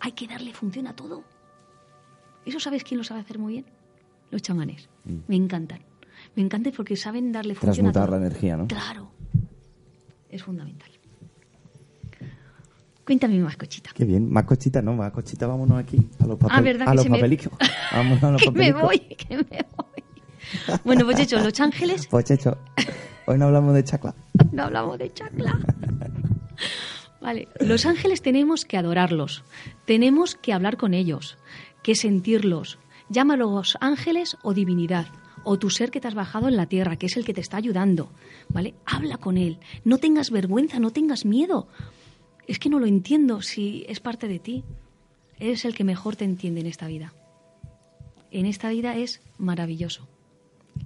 Hay 0.00 0.12
que 0.12 0.26
darle 0.26 0.52
función 0.54 0.86
a 0.86 0.94
todo. 0.96 1.22
¿Eso 2.46 2.58
sabes 2.58 2.82
quién 2.84 2.98
lo 2.98 3.04
sabe 3.04 3.20
hacer 3.20 3.38
muy 3.38 3.52
bien? 3.54 3.66
Los 4.30 4.42
chamanes. 4.42 4.88
Mm. 5.04 5.16
Me 5.28 5.36
encantan. 5.36 5.80
Me 6.36 6.42
encantan 6.42 6.72
porque 6.76 6.96
saben 6.96 7.32
darle 7.32 7.54
función 7.54 7.74
Transmutar 7.92 8.02
a 8.02 8.06
todo. 8.06 8.18
la 8.20 8.26
energía, 8.26 8.56
¿no? 8.56 8.66
Claro. 8.66 9.10
Es 10.28 10.42
fundamental. 10.42 10.90
Cuéntame 13.04 13.38
más, 13.40 13.56
cochita. 13.56 13.90
Qué 13.92 14.04
bien. 14.04 14.30
Más 14.30 14.44
cochita, 14.44 14.80
¿no? 14.82 14.94
Más 14.94 15.10
cochita, 15.12 15.46
vámonos 15.46 15.78
aquí. 15.78 15.98
A 16.20 16.26
los, 16.26 16.38
papel, 16.38 16.56
Ah, 16.56 16.60
¿verdad 16.60 16.88
a 16.88 16.90
que 16.92 16.96
los 16.96 17.08
me- 17.08 17.16
papelicos. 17.18 17.52
Vámonos 17.92 18.22
a 18.22 18.30
los 18.30 18.42
Que 18.42 18.50
me 18.52 18.72
voy, 18.72 18.98
que 19.00 19.36
me 19.36 19.42
voy. 19.42 19.86
Bueno, 20.84 21.04
pues 21.04 21.18
hecho, 21.18 21.38
los 21.40 21.58
ángeles, 21.60 22.06
Pues, 22.06 22.24
Checho, 22.24 22.56
hoy 23.26 23.38
no 23.38 23.46
hablamos 23.46 23.74
de 23.74 23.84
chacla. 23.84 24.14
no 24.52 24.64
hablamos 24.64 24.98
de 24.98 25.12
chacla. 25.12 25.58
Vale, 27.20 27.48
los 27.60 27.84
ángeles 27.84 28.22
tenemos 28.22 28.64
que 28.64 28.78
adorarlos, 28.78 29.44
tenemos 29.84 30.36
que 30.36 30.52
hablar 30.52 30.76
con 30.78 30.94
ellos, 30.94 31.36
que 31.82 31.94
sentirlos. 31.94 32.78
Llámalos 33.10 33.76
ángeles 33.80 34.38
o 34.42 34.54
divinidad, 34.54 35.08
o 35.44 35.58
tu 35.58 35.68
ser 35.68 35.90
que 35.90 36.00
te 36.00 36.08
has 36.08 36.14
bajado 36.14 36.48
en 36.48 36.56
la 36.56 36.66
tierra, 36.66 36.96
que 36.96 37.06
es 37.06 37.16
el 37.16 37.24
que 37.24 37.34
te 37.34 37.40
está 37.40 37.56
ayudando, 37.56 38.10
¿vale? 38.48 38.74
Habla 38.86 39.18
con 39.18 39.36
él, 39.36 39.58
no 39.84 39.98
tengas 39.98 40.30
vergüenza, 40.30 40.78
no 40.78 40.92
tengas 40.92 41.24
miedo. 41.24 41.68
Es 42.46 42.58
que 42.58 42.70
no 42.70 42.78
lo 42.78 42.86
entiendo 42.86 43.42
si 43.42 43.84
es 43.88 44.00
parte 44.00 44.26
de 44.28 44.38
ti. 44.38 44.64
Eres 45.38 45.64
el 45.64 45.74
que 45.74 45.84
mejor 45.84 46.16
te 46.16 46.24
entiende 46.24 46.60
en 46.60 46.66
esta 46.66 46.86
vida. 46.86 47.12
En 48.30 48.46
esta 48.46 48.70
vida 48.70 48.96
es 48.96 49.20
maravilloso 49.38 50.08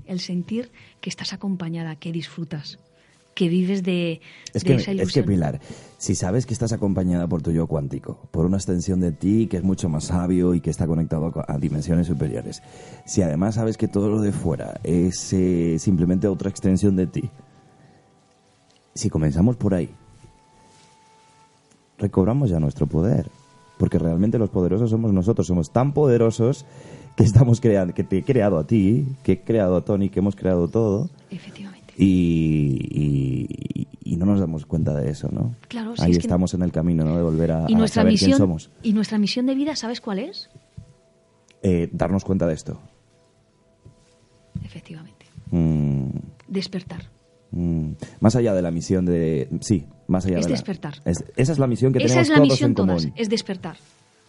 el 0.07 0.21
sentir 0.21 0.71
que 1.01 1.11
estás 1.11 1.33
acompañada, 1.33 1.97
que 1.97 2.13
disfrutas, 2.13 2.79
que 3.35 3.49
vives 3.49 3.83
de, 3.83 4.21
Es 4.53 4.63
de 4.63 4.69
que, 4.69 4.75
esa 4.77 4.93
es 4.93 5.13
que. 5.13 5.23
Pilar, 5.23 5.61
si 5.99 6.15
sabes 6.15 6.47
que 6.47 6.55
estás 6.55 6.73
acompañada 6.73 7.27
por 7.27 7.43
tu 7.43 7.51
yo 7.51 7.67
cuántico, 7.67 8.29
por 8.31 8.47
una 8.47 8.57
extensión 8.57 9.01
de 9.01 9.13
ti 9.13 9.47
que 9.49 9.57
es 9.57 9.65
mucho 9.65 9.89
más 9.89 10.05
sabio 10.05 10.55
y 10.55 10.61
que 10.61 10.71
está 10.71 10.87
conectado 10.87 11.33
a, 11.47 11.53
a 11.53 11.59
dimensiones 11.59 12.07
superiores, 12.07 12.63
si 13.07 13.23
además 13.23 13.57
sabes 13.57 13.77
que 13.77 13.89
todo 13.89 14.09
lo 14.09 14.21
de 14.21 14.33
fuera 14.33 14.81
es 14.85 15.33
eh, 15.33 15.79
simplemente 15.79 16.29
otra 16.29 16.51
extensión 16.51 16.97
de 16.97 17.07
ti, 17.07 17.31
si 18.95 19.11
comenzamos 19.11 19.57
por 19.57 19.75
ahí, 19.75 19.91
recobramos 21.99 22.51
ya 22.51 22.61
nuestro 22.61 22.87
poder, 22.87 23.29
porque 23.79 23.99
realmente 23.99 24.39
los 24.39 24.51
poderosos 24.51 24.91
somos 24.91 25.13
nosotros, 25.13 25.47
somos 25.47 25.73
tan 25.73 25.93
poderosos 25.93 26.65
que 27.17 27.23
estamos 27.25 27.61
creando, 27.61 27.95
que 27.95 28.05
te 28.05 28.19
he 28.19 28.23
creado 28.25 28.59
a 28.59 28.67
ti, 28.67 29.07
que 29.23 29.33
he 29.33 29.41
creado 29.43 29.77
a 29.77 29.85
Tony, 29.85 30.09
que 30.09 30.19
hemos 30.21 30.35
creado 30.37 30.69
todo. 30.69 31.09
Efectivamente. 31.31 31.95
Y, 31.97 32.89
y- 32.91 33.89
y 34.07 34.17
no 34.17 34.27
nos 34.27 34.41
damos 34.41 34.67
cuenta 34.67 34.95
de 34.95 35.11
eso, 35.11 35.29
¿no? 35.33 35.55
Claro, 35.69 35.97
sí, 35.97 36.03
Ahí 36.03 36.11
es 36.13 36.19
que- 36.19 36.23
estamos 36.27 36.53
en 36.55 36.63
el 36.63 36.73
camino, 36.73 37.05
¿no? 37.05 37.17
De 37.17 37.23
volver 37.23 37.53
a, 37.53 37.67
Y 37.69 37.75
a 37.75 37.79
nuestra 37.79 38.03
saber 38.03 38.13
misión 38.13 38.31
quién 38.33 38.39
somos. 38.39 38.71
y 38.83 38.93
nuestra 38.93 39.19
misión 39.19 39.47
de 39.47 39.55
vida, 39.55 39.77
¿sabes 39.77 40.01
cuál 40.01 40.19
es? 40.19 40.51
Eh, 41.63 41.89
darnos 41.93 42.25
cuenta 42.25 42.47
de 42.47 42.55
esto. 42.55 42.79
Efectivamente. 44.65 45.27
Mm, 45.51 46.09
Despertar. 46.49 47.11
mm. 47.53 47.91
Más 48.21 48.35
allá 48.37 48.55
de 48.55 48.63
la 48.63 48.71
misión 48.71 49.05
de... 49.07 49.49
Sí, 49.61 49.85
más 50.09 50.27
allá 50.27 50.39
Es 50.39 50.45
de 50.47 50.51
la- 50.51 50.57
despertar. 50.57 50.95
es- 51.05 51.25
esa 51.37 51.53
es 51.53 51.59
la 51.59 51.67
misión 51.67 51.93
que 51.93 51.99
Esa 51.99 52.07
tenemos 52.09 52.23
es 52.23 52.29
la 52.31 52.35
todos 52.37 52.49
misión 52.49 52.71
en 52.71 52.75
común. 52.75 52.97
todas, 52.97 53.13
es 53.17 53.29
despertar. 53.29 53.77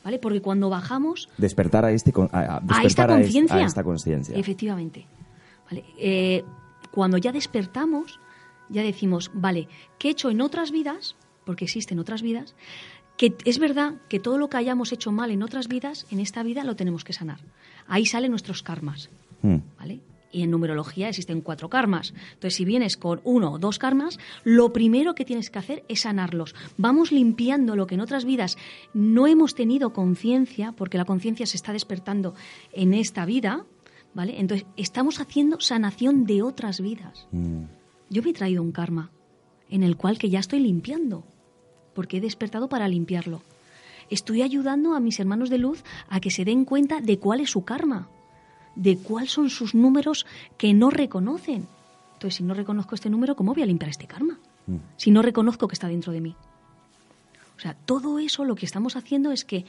¿Vale? 0.06 0.20
Porque 0.20 0.40
cuando 0.40 0.70
bajamos 0.70 1.28
Despertar 1.38 1.84
a, 1.84 1.92
este, 1.92 2.14
a, 2.32 2.62
esta 2.84 3.04
es- 3.06 3.10
conciencia. 3.10 3.56
A 3.58 3.66
esta 3.66 3.84
conciencia. 3.84 4.38
Efectivamente. 4.38 5.08
Vale, 5.70 5.84
eh, 5.98 6.44
cuando 6.92 7.18
ya 7.18 7.32
despertamos, 7.32 8.20
ya 8.70 8.84
decimos, 8.84 9.32
vale, 9.34 9.68
¿qué 9.98 10.10
he 10.10 10.12
hecho 10.12 10.30
en 10.30 10.42
otras 10.42 10.70
vidas? 10.72 11.16
Porque 11.44 11.66
existen 11.66 11.98
otras 11.98 12.22
vidas. 12.22 12.54
Que 13.18 13.36
es 13.46 13.58
verdad 13.58 13.96
que 14.08 14.20
todo 14.20 14.38
lo 14.38 14.48
que 14.48 14.58
hayamos 14.58 14.92
hecho 14.92 15.12
mal 15.12 15.32
en 15.32 15.42
otras 15.42 15.68
vidas, 15.68 16.06
en 16.12 16.20
esta 16.20 16.44
vida 16.44 16.64
lo 16.64 16.76
tenemos 16.76 17.04
que 17.04 17.14
sanar. 17.14 17.40
Ahí 17.88 18.06
salen 18.06 18.30
nuestros 18.30 18.62
karmas. 18.62 19.10
Mm. 19.42 19.58
¿Vale? 19.80 20.02
Y 20.36 20.44
en 20.44 20.52
numerología 20.52 21.08
existen 21.08 21.40
cuatro 21.40 21.70
karmas. 21.70 22.14
Entonces, 22.34 22.56
si 22.56 22.66
vienes 22.66 22.98
con 22.98 23.22
uno 23.24 23.54
o 23.54 23.58
dos 23.58 23.80
karmas, 23.80 24.20
lo 24.44 24.74
primero 24.74 25.16
que 25.16 25.24
tienes 25.24 25.50
que 25.50 25.60
hacer 25.60 25.86
es 25.88 26.02
sanarlos. 26.02 26.56
Vamos 26.76 27.14
limpiando 27.14 27.78
lo 27.78 27.88
que 27.88 27.96
en 27.96 28.02
otras 28.02 28.26
vidas 28.26 28.58
no 28.94 29.28
hemos 29.28 29.56
tenido 29.56 29.94
conciencia, 29.94 30.74
porque 30.74 30.98
la 30.98 31.06
conciencia 31.06 31.46
se 31.46 31.56
está 31.56 31.72
despertando 31.72 32.36
en 32.74 32.94
esta 32.94 33.26
vida, 33.26 33.66
¿vale? 34.14 34.38
Entonces, 34.38 34.68
estamos 34.76 35.22
haciendo 35.22 35.62
sanación 35.62 36.26
de 36.26 36.42
otras 36.42 36.82
vidas. 36.82 37.30
Mm. 37.32 37.64
Yo 38.10 38.22
me 38.22 38.32
he 38.32 38.34
traído 38.34 38.62
un 38.62 38.74
karma 38.74 39.12
en 39.70 39.84
el 39.84 39.96
cual 39.96 40.18
que 40.18 40.30
ya 40.30 40.40
estoy 40.40 40.60
limpiando, 40.60 41.24
porque 41.94 42.18
he 42.18 42.22
despertado 42.22 42.68
para 42.68 42.90
limpiarlo. 42.90 43.42
Estoy 44.10 44.42
ayudando 44.42 44.96
a 44.96 45.00
mis 45.00 45.18
hermanos 45.18 45.50
de 45.50 45.60
luz 45.60 45.86
a 46.10 46.20
que 46.20 46.30
se 46.30 46.44
den 46.44 46.66
cuenta 46.66 47.00
de 47.00 47.20
cuál 47.20 47.40
es 47.40 47.52
su 47.52 47.64
karma, 47.64 48.10
de 48.76 48.98
cuáles 48.98 49.32
son 49.32 49.50
sus 49.50 49.74
números 49.76 50.26
que 50.58 50.74
no 50.74 50.90
reconocen. 50.90 51.68
Entonces, 52.14 52.36
si 52.36 52.44
no 52.44 52.54
reconozco 52.54 52.96
este 52.96 53.10
número, 53.10 53.36
¿cómo 53.36 53.54
voy 53.54 53.64
a 53.64 53.66
limpiar 53.66 53.90
este 53.90 54.08
karma? 54.08 54.40
Mm. 54.68 54.76
Si 54.98 55.12
no 55.12 55.22
reconozco 55.22 55.68
que 55.68 55.74
está 55.74 55.88
dentro 55.88 56.12
de 56.12 56.22
mí. 56.22 56.36
O 57.58 57.60
sea, 57.60 57.74
todo 57.86 58.20
eso 58.20 58.44
lo 58.46 58.56
que 58.56 58.66
estamos 58.66 58.96
haciendo 58.96 59.32
es 59.32 59.46
que 59.46 59.66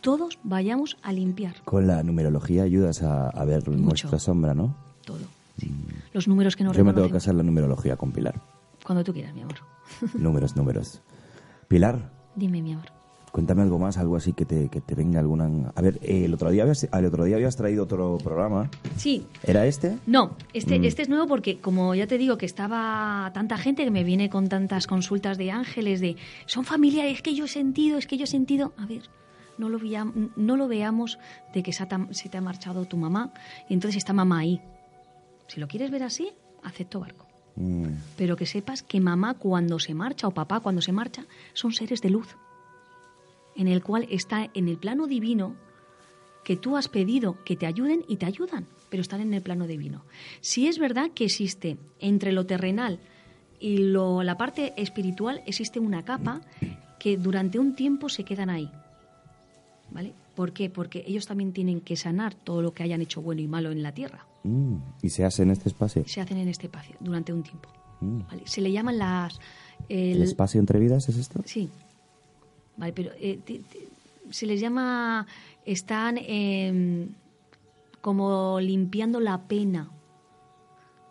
todos 0.00 0.38
vayamos 0.42 0.96
a 1.02 1.12
limpiar 1.12 1.56
Con 1.64 1.86
la 1.86 2.02
numerología 2.02 2.62
ayudas 2.62 3.02
a, 3.02 3.28
a 3.28 3.44
ver 3.44 3.68
nuestra 3.68 4.18
sombra, 4.18 4.54
¿no? 4.54 4.74
todo. 5.04 5.18
sí. 5.58 5.70
Los 6.12 6.26
números 6.26 6.56
que 6.56 6.64
no. 6.64 6.72
Yo 6.72 6.84
me 6.84 6.92
tengo 6.92 7.10
que 7.10 7.18
hacer 7.18 7.34
la 7.34 7.42
numerología 7.42 7.96
con 7.96 8.10
Pilar. 8.12 8.40
Cuando 8.84 9.04
tú 9.04 9.12
quieras, 9.12 9.34
mi 9.34 9.42
amor. 9.42 9.56
números, 10.14 10.56
números. 10.56 11.00
Pilar, 11.68 12.10
Dime, 12.34 12.62
mi 12.62 12.72
amor. 12.72 12.86
Cuéntame 13.32 13.62
algo 13.62 13.78
más, 13.78 13.96
algo 13.96 14.16
así 14.16 14.32
que 14.32 14.44
te, 14.44 14.68
que 14.68 14.80
te 14.80 14.94
venga 14.96 15.20
alguna... 15.20 15.70
A 15.76 15.80
ver, 15.82 15.98
eh, 16.02 16.24
el, 16.24 16.34
otro 16.34 16.50
día 16.50 16.62
habías, 16.64 16.82
el 16.84 17.04
otro 17.06 17.24
día 17.24 17.36
habías 17.36 17.54
traído 17.54 17.84
otro 17.84 18.18
programa. 18.18 18.68
Sí, 18.96 19.24
¿Era 19.44 19.66
este? 19.66 19.96
No, 20.06 20.34
este, 20.52 20.78
Mm. 20.80 20.84
este 20.84 21.02
es 21.02 21.08
nuevo 21.08 21.28
porque, 21.28 21.58
como 21.60 21.94
ya 21.94 22.06
te 22.08 22.18
digo, 22.18 22.36
que 22.38 22.46
estaba 22.46 23.30
tanta 23.32 23.56
gente 23.56 23.84
que 23.84 23.90
me 23.92 24.02
viene 24.02 24.28
con 24.30 24.48
tantas 24.48 24.86
consultas 24.88 25.38
de 25.38 25.52
ángeles, 25.52 26.00
de 26.00 26.16
son 26.46 26.64
familiares, 26.64 27.14
es 27.14 27.22
que 27.22 27.34
yo 27.34 27.44
he 27.44 27.48
sentido, 27.48 27.98
es 27.98 28.06
que 28.08 28.16
yo 28.16 28.24
he 28.24 28.26
sentido. 28.26 28.72
A 28.76 28.86
ver, 28.86 29.02
no 29.58 29.68
lo, 29.68 29.78
vea- 29.78 30.10
no 30.36 30.56
lo 30.56 30.66
veamos 30.66 31.18
de 31.54 31.62
que 31.62 31.72
se, 31.72 31.84
ha 31.84 31.88
se 32.10 32.28
te 32.28 32.36
ha 32.36 32.40
marchado 32.40 32.84
tu 32.86 32.96
mamá 32.96 33.32
y 33.68 33.74
entonces 33.74 33.98
está 33.98 34.12
mamá 34.12 34.38
ahí. 34.40 34.60
Si 35.46 35.60
lo 35.60 35.68
quieres 35.68 35.90
ver 35.92 36.02
así, 36.02 36.30
acepto 36.64 36.98
barco. 36.98 37.26
Mm, 37.56 37.86
Pero 38.16 38.36
que 38.36 38.46
sepas 38.46 38.82
que 38.82 39.00
mamá 39.00 39.34
cuando 39.34 39.78
se 39.78 39.94
marcha 39.94 40.26
o 40.26 40.30
papá 40.32 40.58
cuando 40.60 40.80
se 40.82 40.92
marcha 40.92 41.24
son 41.52 41.72
seres 41.72 42.00
de 42.00 42.10
luz, 42.10 42.26
en 43.56 43.68
el 43.68 43.82
cual 43.82 44.06
está 44.10 44.48
en 44.54 44.68
el 44.68 44.76
plano 44.78 45.06
divino 45.06 45.54
que 46.44 46.56
tú 46.56 46.76
has 46.76 46.88
pedido 46.88 47.36
que 47.44 47.56
te 47.56 47.66
ayuden 47.66 48.04
y 48.08 48.16
te 48.16 48.26
ayudan, 48.26 48.66
pero 48.88 49.02
están 49.02 49.20
en 49.20 49.34
el 49.34 49.42
plano 49.42 49.66
divino. 49.66 50.04
Si 50.40 50.66
es 50.68 50.78
verdad 50.78 51.10
que 51.14 51.24
existe 51.26 51.76
entre 51.98 52.32
lo 52.32 52.46
terrenal 52.46 52.98
y 53.60 53.78
lo, 53.78 54.22
la 54.22 54.36
parte 54.38 54.72
espiritual, 54.76 55.42
existe 55.46 55.78
una 55.78 56.04
capa 56.04 56.40
que 56.98 57.16
durante 57.18 57.58
un 57.58 57.74
tiempo 57.74 58.08
se 58.08 58.24
quedan 58.24 58.48
ahí. 58.50 58.70
¿Vale? 59.90 60.12
¿Por 60.34 60.52
qué? 60.52 60.70
Porque 60.70 61.04
ellos 61.06 61.26
también 61.26 61.52
tienen 61.52 61.80
que 61.80 61.96
sanar 61.96 62.34
todo 62.34 62.62
lo 62.62 62.72
que 62.72 62.82
hayan 62.84 63.02
hecho 63.02 63.20
bueno 63.20 63.42
y 63.42 63.48
malo 63.48 63.70
en 63.72 63.82
la 63.82 63.92
tierra. 63.92 64.24
mm. 64.44 64.76
¿Y 65.02 65.10
se 65.10 65.24
hace 65.24 65.42
en 65.42 65.50
este 65.50 65.68
espacio? 65.68 66.04
Se 66.06 66.20
hacen 66.20 66.38
en 66.38 66.48
este 66.48 66.66
espacio 66.66 66.96
durante 67.00 67.32
un 67.32 67.42
tiempo. 67.42 67.68
Mm. 68.00 68.20
¿vale? 68.28 68.42
Se 68.46 68.60
le 68.60 68.72
llaman 68.72 68.98
las... 68.98 69.38
¿El 69.88 70.16
el- 70.18 70.22
espacio 70.22 70.60
entre 70.60 70.78
vidas 70.78 71.08
es 71.08 71.16
esto? 71.16 71.42
Sí. 71.44 71.68
Vale, 72.80 72.92
pero 72.92 73.10
eh, 73.20 73.38
se 74.30 74.46
les 74.46 74.58
llama. 74.60 75.26
Están 75.66 76.18
em, 76.18 77.08
como 78.00 78.58
limpiando 78.60 79.20
la 79.20 79.42
pena. 79.42 79.90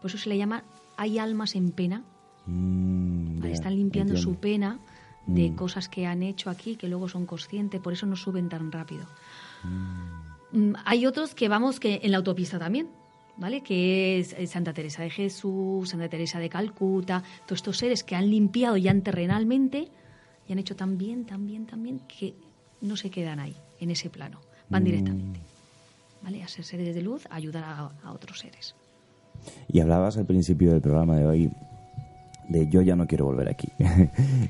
Por 0.01 0.09
eso 0.09 0.17
se 0.17 0.27
le 0.29 0.37
llama. 0.37 0.63
Hay 0.97 1.19
almas 1.19 1.55
en 1.55 1.71
pena. 1.71 2.03
Mm, 2.47 3.45
Están 3.45 3.75
limpiando 3.75 4.17
su 4.17 4.35
pena 4.35 4.79
de 5.27 5.51
Mm. 5.51 5.55
cosas 5.55 5.87
que 5.87 6.07
han 6.07 6.23
hecho 6.23 6.49
aquí 6.49 6.75
que 6.75 6.87
luego 6.89 7.07
son 7.07 7.25
conscientes. 7.27 7.79
Por 7.79 7.93
eso 7.93 8.05
no 8.07 8.15
suben 8.15 8.49
tan 8.49 8.71
rápido. 8.71 9.05
Mm, 10.51 10.73
Hay 10.85 11.05
otros 11.05 11.35
que 11.35 11.47
vamos 11.47 11.79
que 11.79 11.99
en 12.03 12.11
la 12.11 12.17
autopista 12.17 12.57
también. 12.57 12.87
¿Vale? 13.37 13.61
Que 13.61 14.19
es 14.19 14.33
eh, 14.33 14.47
Santa 14.47 14.73
Teresa 14.73 15.01
de 15.03 15.09
Jesús, 15.09 15.87
Santa 15.87 16.09
Teresa 16.09 16.39
de 16.39 16.49
Calcuta, 16.49 17.23
todos 17.45 17.59
estos 17.59 17.77
seres 17.77 18.03
que 18.03 18.13
han 18.17 18.29
limpiado 18.29 18.75
ya 18.75 18.93
terrenalmente 18.99 19.89
y 20.49 20.51
han 20.51 20.59
hecho 20.59 20.75
tan 20.75 20.97
bien, 20.97 21.23
tan 21.25 21.47
bien, 21.47 21.65
tan 21.65 21.81
bien 21.83 22.01
que 22.07 22.33
no 22.81 22.97
se 22.97 23.09
quedan 23.09 23.39
ahí, 23.39 23.55
en 23.79 23.91
ese 23.91 24.09
plano, 24.09 24.39
van 24.69 24.81
Mm. 24.81 24.85
directamente. 24.85 25.39
¿Vale? 26.23 26.43
A 26.43 26.47
ser 26.49 26.65
seres 26.65 26.93
de 26.93 27.01
luz, 27.01 27.25
a 27.29 27.35
ayudar 27.35 27.63
a, 27.63 27.91
a 28.03 28.11
otros 28.11 28.39
seres. 28.39 28.75
Y 29.71 29.79
hablabas 29.79 30.17
al 30.17 30.25
principio 30.25 30.71
del 30.71 30.81
programa 30.81 31.15
de 31.15 31.25
hoy 31.25 31.51
de 32.49 32.67
yo 32.67 32.81
ya 32.81 32.95
no 32.95 33.05
quiero 33.07 33.25
volver 33.25 33.47
aquí. 33.47 33.69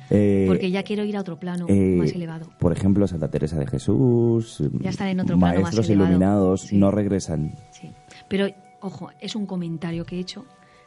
Eh, 0.09 0.45
Porque 0.47 0.71
ya 0.71 0.81
quiero 0.83 1.03
ir 1.03 1.15
a 1.17 1.19
otro 1.21 1.37
plano 1.39 1.65
eh, 1.69 1.95
más 1.97 2.11
elevado. 2.13 2.49
Por 2.59 2.71
ejemplo, 2.71 3.05
Santa 3.07 3.29
Teresa 3.29 3.59
de 3.59 3.67
Jesús, 3.67 4.63
Ya 4.79 4.89
están 4.89 5.09
en 5.09 5.19
otro 5.19 5.37
plano 5.37 5.53
más 5.55 5.61
maestros 5.63 5.89
iluminados 5.89 6.61
Sí. 6.61 6.77
no 6.77 6.89
regresan. 6.89 7.51
Sí. 7.71 7.91
Pero, 8.27 8.47
ojo, 8.81 9.09
es 9.19 9.35
un 9.35 9.45
comentario 9.45 10.05
que 10.05 10.15
he 10.15 10.19
hecho, 10.19 10.45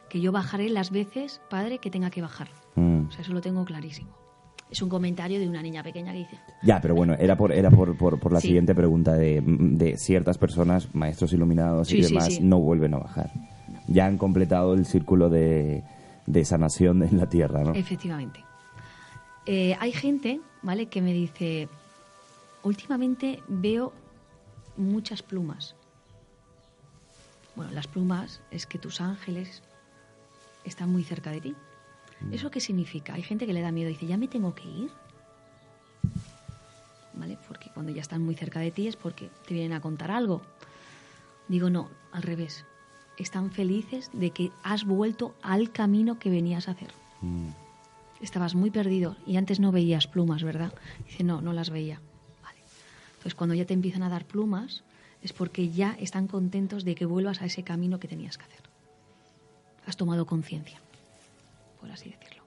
que 0.09 0.19
yo 0.19 0.31
bajaré 0.33 0.69
las 0.69 0.89
veces, 0.91 1.39
padre, 1.49 1.77
que 1.77 1.89
tenga 1.91 2.09
que 2.09 2.21
bajar. 2.21 2.49
Mm. 2.75 3.05
O 3.07 3.11
sea, 3.11 3.21
eso 3.21 3.31
lo 3.31 3.39
tengo 3.41 3.63
clarísimo. 3.63 4.09
Es 4.73 4.81
un 4.81 4.89
comentario 4.89 5.39
de 5.39 5.47
una 5.47 5.61
niña 5.61 5.83
pequeña 5.83 6.11
que 6.11 6.17
dice, 6.17 6.37
Ya, 6.63 6.81
pero 6.81 6.95
bueno, 6.95 7.13
era 7.13 7.35
por, 7.37 7.51
era 7.51 7.69
por, 7.69 7.95
por, 7.95 8.19
por 8.19 8.33
la 8.33 8.41
Sí. 8.41 8.47
siguiente 8.47 8.73
pregunta 8.73 9.13
de, 9.13 9.39
de 9.45 9.97
ciertas 9.97 10.39
personas, 10.39 10.93
maestros 10.95 11.31
iluminados 11.31 11.91
y 11.91 11.97
Sí, 11.97 12.01
demás, 12.01 12.33
sí. 12.33 12.39
no 12.41 12.59
vuelven 12.59 12.95
a 12.95 12.97
bajar. 12.97 13.29
Ya 13.87 14.07
han 14.07 14.17
completado 14.17 14.73
el 14.73 14.87
círculo 14.87 15.29
de, 15.29 15.83
de 16.25 16.43
sanación 16.43 17.03
en 17.03 17.17
la 17.19 17.27
Tierra, 17.29 17.63
¿no? 17.63 17.75
Efectivamente. 17.75 18.43
Eh, 19.45 19.75
hay 19.79 19.91
gente, 19.91 20.41
¿vale?, 20.63 20.87
que 20.87 21.03
me 21.03 21.13
dice, 21.13 21.67
últimamente 22.63 23.43
veo 23.47 23.93
muchas 24.75 25.21
plumas. 25.21 25.75
Bueno, 27.55 27.71
las 27.73 27.85
plumas 27.85 28.41
es 28.49 28.65
que 28.65 28.79
tus 28.79 29.01
ángeles 29.01 29.61
están 30.65 30.91
muy 30.91 31.03
cerca 31.03 31.29
de 31.29 31.41
ti. 31.41 31.55
¿Eso 32.31 32.49
qué 32.51 32.59
significa? 32.59 33.13
Hay 33.13 33.21
gente 33.21 33.45
que 33.45 33.53
le 33.53 33.61
da 33.61 33.71
miedo 33.71 33.89
y 33.89 33.93
dice, 33.93 34.07
¿ya 34.07 34.17
me 34.17 34.27
tengo 34.27 34.55
que 34.55 34.67
ir? 34.67 34.91
¿Vale? 37.13 37.37
Porque 37.47 37.69
cuando 37.73 37.91
ya 37.91 38.01
están 38.01 38.23
muy 38.23 38.35
cerca 38.35 38.59
de 38.59 38.71
ti 38.71 38.87
es 38.87 38.95
porque 38.95 39.29
te 39.47 39.53
vienen 39.53 39.73
a 39.73 39.81
contar 39.81 40.11
algo. 40.11 40.41
Digo, 41.47 41.69
no, 41.69 41.89
al 42.11 42.23
revés. 42.23 42.65
Están 43.17 43.51
felices 43.51 44.09
de 44.13 44.31
que 44.31 44.51
has 44.63 44.85
vuelto 44.85 45.35
al 45.41 45.71
camino 45.71 46.17
que 46.17 46.29
venías 46.29 46.67
a 46.67 46.71
hacer. 46.71 46.91
Estabas 48.21 48.55
muy 48.55 48.71
perdido 48.71 49.15
y 49.27 49.37
antes 49.37 49.59
no 49.59 49.71
veías 49.71 50.07
plumas, 50.07 50.43
¿verdad? 50.43 50.73
Dice, 51.05 51.23
no, 51.23 51.41
no 51.41 51.53
las 51.53 51.69
veía. 51.69 52.01
Vale. 52.41 52.59
Entonces, 53.11 53.35
cuando 53.35 53.53
ya 53.53 53.65
te 53.65 53.73
empiezan 53.73 54.01
a 54.01 54.09
dar 54.09 54.25
plumas, 54.25 54.83
es 55.21 55.33
porque 55.33 55.69
ya 55.69 55.95
están 55.99 56.27
contentos 56.27 56.83
de 56.83 56.95
que 56.95 57.05
vuelvas 57.05 57.41
a 57.41 57.45
ese 57.45 57.63
camino 57.63 57.99
que 57.99 58.07
tenías 58.07 58.37
que 58.37 58.45
hacer. 58.45 58.61
Has 59.85 59.97
tomado 59.97 60.25
conciencia, 60.25 60.81
por 61.83 61.91
así 61.91 62.09
decirlo. 62.11 62.43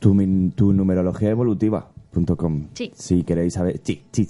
Tu, 0.00 0.14
min- 0.14 0.50
tu 0.50 0.72
numerología 0.72 1.30
evolutiva.com. 1.30 2.66
Sí. 2.74 2.90
Si 2.92 3.22
queréis 3.22 3.54
saber, 3.54 3.80
sí, 3.84 4.02
sí. 4.10 4.24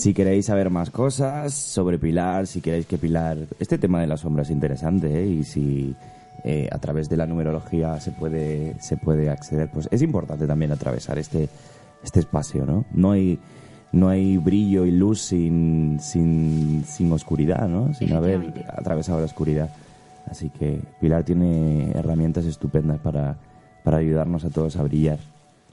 Si 0.00 0.12
queréis 0.12 0.46
saber 0.46 0.70
más 0.70 0.90
cosas 0.90 1.54
sobre 1.54 1.98
Pilar, 2.00 2.48
si 2.48 2.60
queréis 2.60 2.86
que 2.86 2.98
Pilar, 2.98 3.38
este 3.60 3.78
tema 3.78 4.00
de 4.00 4.08
la 4.08 4.16
sombra 4.16 4.42
es 4.42 4.50
interesante, 4.50 5.22
¿eh? 5.22 5.26
y 5.26 5.44
si 5.44 5.94
eh, 6.42 6.68
a 6.72 6.78
través 6.80 7.08
de 7.08 7.16
la 7.16 7.26
numerología 7.26 8.00
se 8.00 8.10
puede 8.10 8.74
se 8.80 8.96
puede 8.96 9.30
acceder, 9.30 9.70
pues 9.72 9.88
es 9.92 10.02
importante 10.02 10.48
también 10.48 10.72
atravesar 10.72 11.16
este 11.20 11.48
este 12.02 12.18
espacio, 12.18 12.66
¿no? 12.66 12.84
No 12.92 13.12
hay 13.12 13.38
no 13.92 14.08
hay 14.08 14.36
brillo 14.38 14.84
y 14.84 14.90
luz 14.90 15.20
sin 15.22 16.00
sin, 16.00 16.84
sin 16.84 17.12
oscuridad, 17.12 17.68
¿no? 17.68 17.94
Sin 17.94 18.12
haber 18.14 18.64
atravesado 18.68 19.20
la 19.20 19.26
oscuridad. 19.26 19.70
Así 20.26 20.50
que 20.50 20.80
Pilar 21.00 21.22
tiene 21.24 21.90
herramientas 21.92 22.44
estupendas 22.46 22.98
para, 23.00 23.36
para 23.84 23.98
ayudarnos 23.98 24.44
a 24.44 24.50
todos 24.50 24.76
a 24.76 24.82
brillar, 24.82 25.18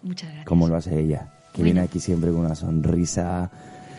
Muchas 0.03 0.27
gracias. 0.29 0.45
como 0.45 0.67
lo 0.67 0.75
hace 0.75 0.99
ella, 0.99 1.31
que 1.53 1.61
Bueno. 1.61 1.63
viene 1.65 1.81
aquí 1.81 1.99
siempre 1.99 2.31
con 2.31 2.41
una 2.41 2.55
sonrisa. 2.55 3.49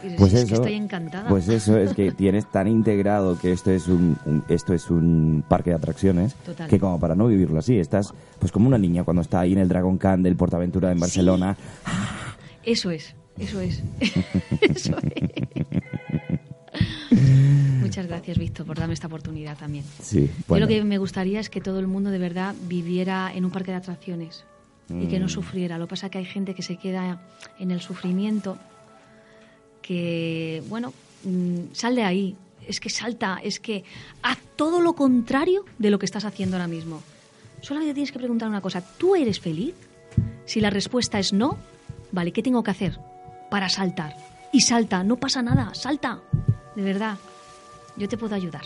Pero 0.03 0.17
Pues 0.17 0.33
si 0.33 0.37
es 0.39 0.43
eso, 0.43 0.49
que 0.49 0.55
estoy 0.55 0.75
encantada. 0.75 1.29
Pues 1.29 1.49
eso 1.49 1.79
es 1.79 1.95
que 1.95 2.11
tienes 2.11 2.51
tan 2.51 2.67
integrado 2.67 3.39
que 3.39 3.53
esto 3.53 3.71
es 3.71 3.87
un, 3.87 4.17
un- 4.27 4.43
esto 4.49 4.75
es 4.75 4.91
un 4.91 5.45
parque 5.49 5.71
de 5.71 5.77
atracciones 5.77 6.35
Total. 6.45 6.69
que 6.69 6.81
como 6.81 6.99
para 6.99 7.15
no 7.15 7.29
vivirlo 7.29 7.59
así, 7.61 7.79
estás 7.79 8.13
pues 8.41 8.51
como 8.51 8.67
una 8.67 8.79
niña 8.79 9.05
cuando 9.05 9.23
está 9.23 9.39
ahí 9.41 9.53
en 9.53 9.59
el 9.61 9.69
Dragon 9.69 9.97
Khan 9.99 10.23
del 10.25 10.35
Portaventura 10.37 10.91
en 10.91 10.99
Barcelona. 10.99 11.57
Eso 12.65 12.91
es, 12.91 13.15
eso 13.39 13.61
es. 13.61 13.83
eso 14.61 14.97
es. 15.15 15.33
Muchas 17.93 18.07
gracias, 18.07 18.39
Víctor, 18.39 18.65
por 18.65 18.79
darme 18.79 18.95
esta 18.95 19.07
oportunidad 19.07 19.59
también. 19.59 19.85
Sí, 20.01 20.27
Yo 20.27 20.33
bueno. 20.49 20.65
lo 20.65 20.69
que 20.69 20.83
me 20.83 20.97
gustaría 20.97 21.39
es 21.41 21.51
que 21.51 21.61
todo 21.61 21.79
el 21.79 21.87
mundo 21.87 22.09
de 22.09 22.17
verdad 22.17 22.55
viviera 22.63 23.31
en 23.35 23.45
un 23.45 23.51
parque 23.51 23.71
de 23.71 23.77
atracciones 23.77 24.47
y 24.89 25.09
que 25.09 25.19
no 25.21 25.27
Mm. 25.27 25.29
sufriera. 25.29 25.77
Lo 25.77 25.87
que 25.87 25.91
pasa 25.91 26.07
es 26.07 26.13
que 26.13 26.17
hay 26.17 26.25
gente 26.25 26.55
que 26.55 26.63
se 26.63 26.79
queda 26.79 27.21
en 27.59 27.71
el 27.71 27.83
sufrimiento, 27.83 28.57
que, 29.83 30.63
bueno, 30.71 30.95
mm, 31.25 31.75
sal 31.75 31.95
de 31.95 32.03
ahí. 32.05 32.35
Es 32.67 32.81
que 32.81 32.89
salta, 32.89 33.41
es 33.45 33.61
que 33.61 33.85
haz 34.23 34.39
todo 34.57 34.81
lo 34.81 34.95
contrario 34.95 35.67
de 35.79 35.91
lo 35.91 35.99
que 35.99 36.07
estás 36.07 36.25
haciendo 36.25 36.57
ahora 36.57 36.69
mismo. 36.69 37.03
Solamente 37.61 37.93
tienes 37.93 38.11
que 38.11 38.19
preguntar 38.19 38.49
una 38.49 38.63
cosa. 38.63 38.81
¿Tú 38.81 39.17
eres 39.17 39.39
feliz? 39.39 39.75
Si 40.47 40.63
la 40.63 40.71
respuesta 40.71 41.19
es 41.19 41.35
no, 41.35 41.59
vale, 42.11 42.33
¿qué 42.33 42.43
tengo 42.43 42.63
que 42.63 42.71
hacer 42.71 42.99
para 43.51 43.69
saltar? 43.69 44.17
Y 44.51 44.63
salta, 44.63 45.05
no 45.05 45.17
pasa 45.17 45.43
nada, 45.43 45.75
salta. 45.75 46.21
De 46.75 46.83
verdad, 46.83 47.19
yo 47.97 48.09
te 48.09 48.17
puedo 48.17 48.35
ayudar. 48.35 48.63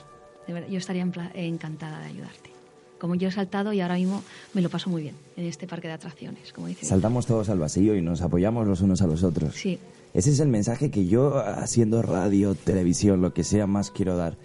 De 0.46 0.52
verdad, 0.52 0.68
yo 0.68 0.78
estaría 0.78 1.02
encantada 1.34 2.00
de 2.00 2.06
ayudarte. 2.06 2.50
Como 2.98 3.14
yo 3.14 3.28
he 3.28 3.32
saltado 3.32 3.72
y 3.72 3.80
ahora 3.80 3.96
mismo 3.96 4.22
me 4.54 4.62
lo 4.62 4.70
paso 4.70 4.88
muy 4.88 5.02
bien 5.02 5.14
en 5.36 5.44
este 5.44 5.66
parque 5.66 5.86
de 5.88 5.94
atracciones, 5.94 6.52
como 6.52 6.68
dice. 6.68 6.86
Saltamos 6.86 7.26
todos 7.26 7.48
al 7.50 7.58
vacío 7.58 7.94
y 7.94 8.00
nos 8.00 8.22
apoyamos 8.22 8.66
los 8.66 8.80
unos 8.80 9.02
a 9.02 9.06
los 9.06 9.22
otros. 9.22 9.54
Sí, 9.54 9.78
Ese 10.14 10.30
es 10.30 10.40
el 10.40 10.48
mensaje 10.48 10.90
que 10.90 11.06
yo, 11.06 11.36
haciendo 11.38 12.00
radio, 12.00 12.54
televisión, 12.54 13.20
lo 13.20 13.34
que 13.34 13.44
sea, 13.44 13.66
más 13.66 13.90
quiero 13.90 14.16
dar. 14.16 14.36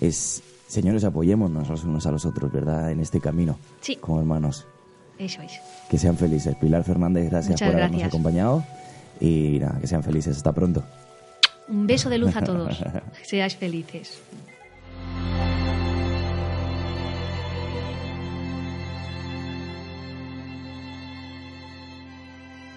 Es, 0.00 0.42
señores, 0.66 1.04
apoyémonos 1.04 1.68
los 1.68 1.84
unos 1.84 2.06
a 2.06 2.10
los 2.10 2.24
otros, 2.24 2.50
¿verdad? 2.50 2.90
En 2.90 3.00
este 3.00 3.20
camino. 3.20 3.58
Sí. 3.82 3.96
Como 3.96 4.18
hermanos. 4.20 4.64
eso 5.18 5.42
es. 5.42 5.52
Que 5.90 5.98
sean 5.98 6.16
felices. 6.16 6.54
Pilar 6.56 6.84
Fernández, 6.84 7.28
gracias 7.28 7.50
Muchas 7.60 7.68
por 7.68 7.74
habernos 7.76 7.98
gracias. 7.98 8.08
acompañado. 8.08 8.64
Y 9.20 9.58
nada, 9.60 9.78
que 9.78 9.86
sean 9.86 10.02
felices. 10.02 10.38
Hasta 10.38 10.52
pronto. 10.52 10.82
Un 11.70 11.86
beso 11.86 12.10
de 12.10 12.18
luz 12.18 12.34
a 12.34 12.42
todos. 12.42 12.82
Seáis 13.22 13.54
felices. 13.54 14.20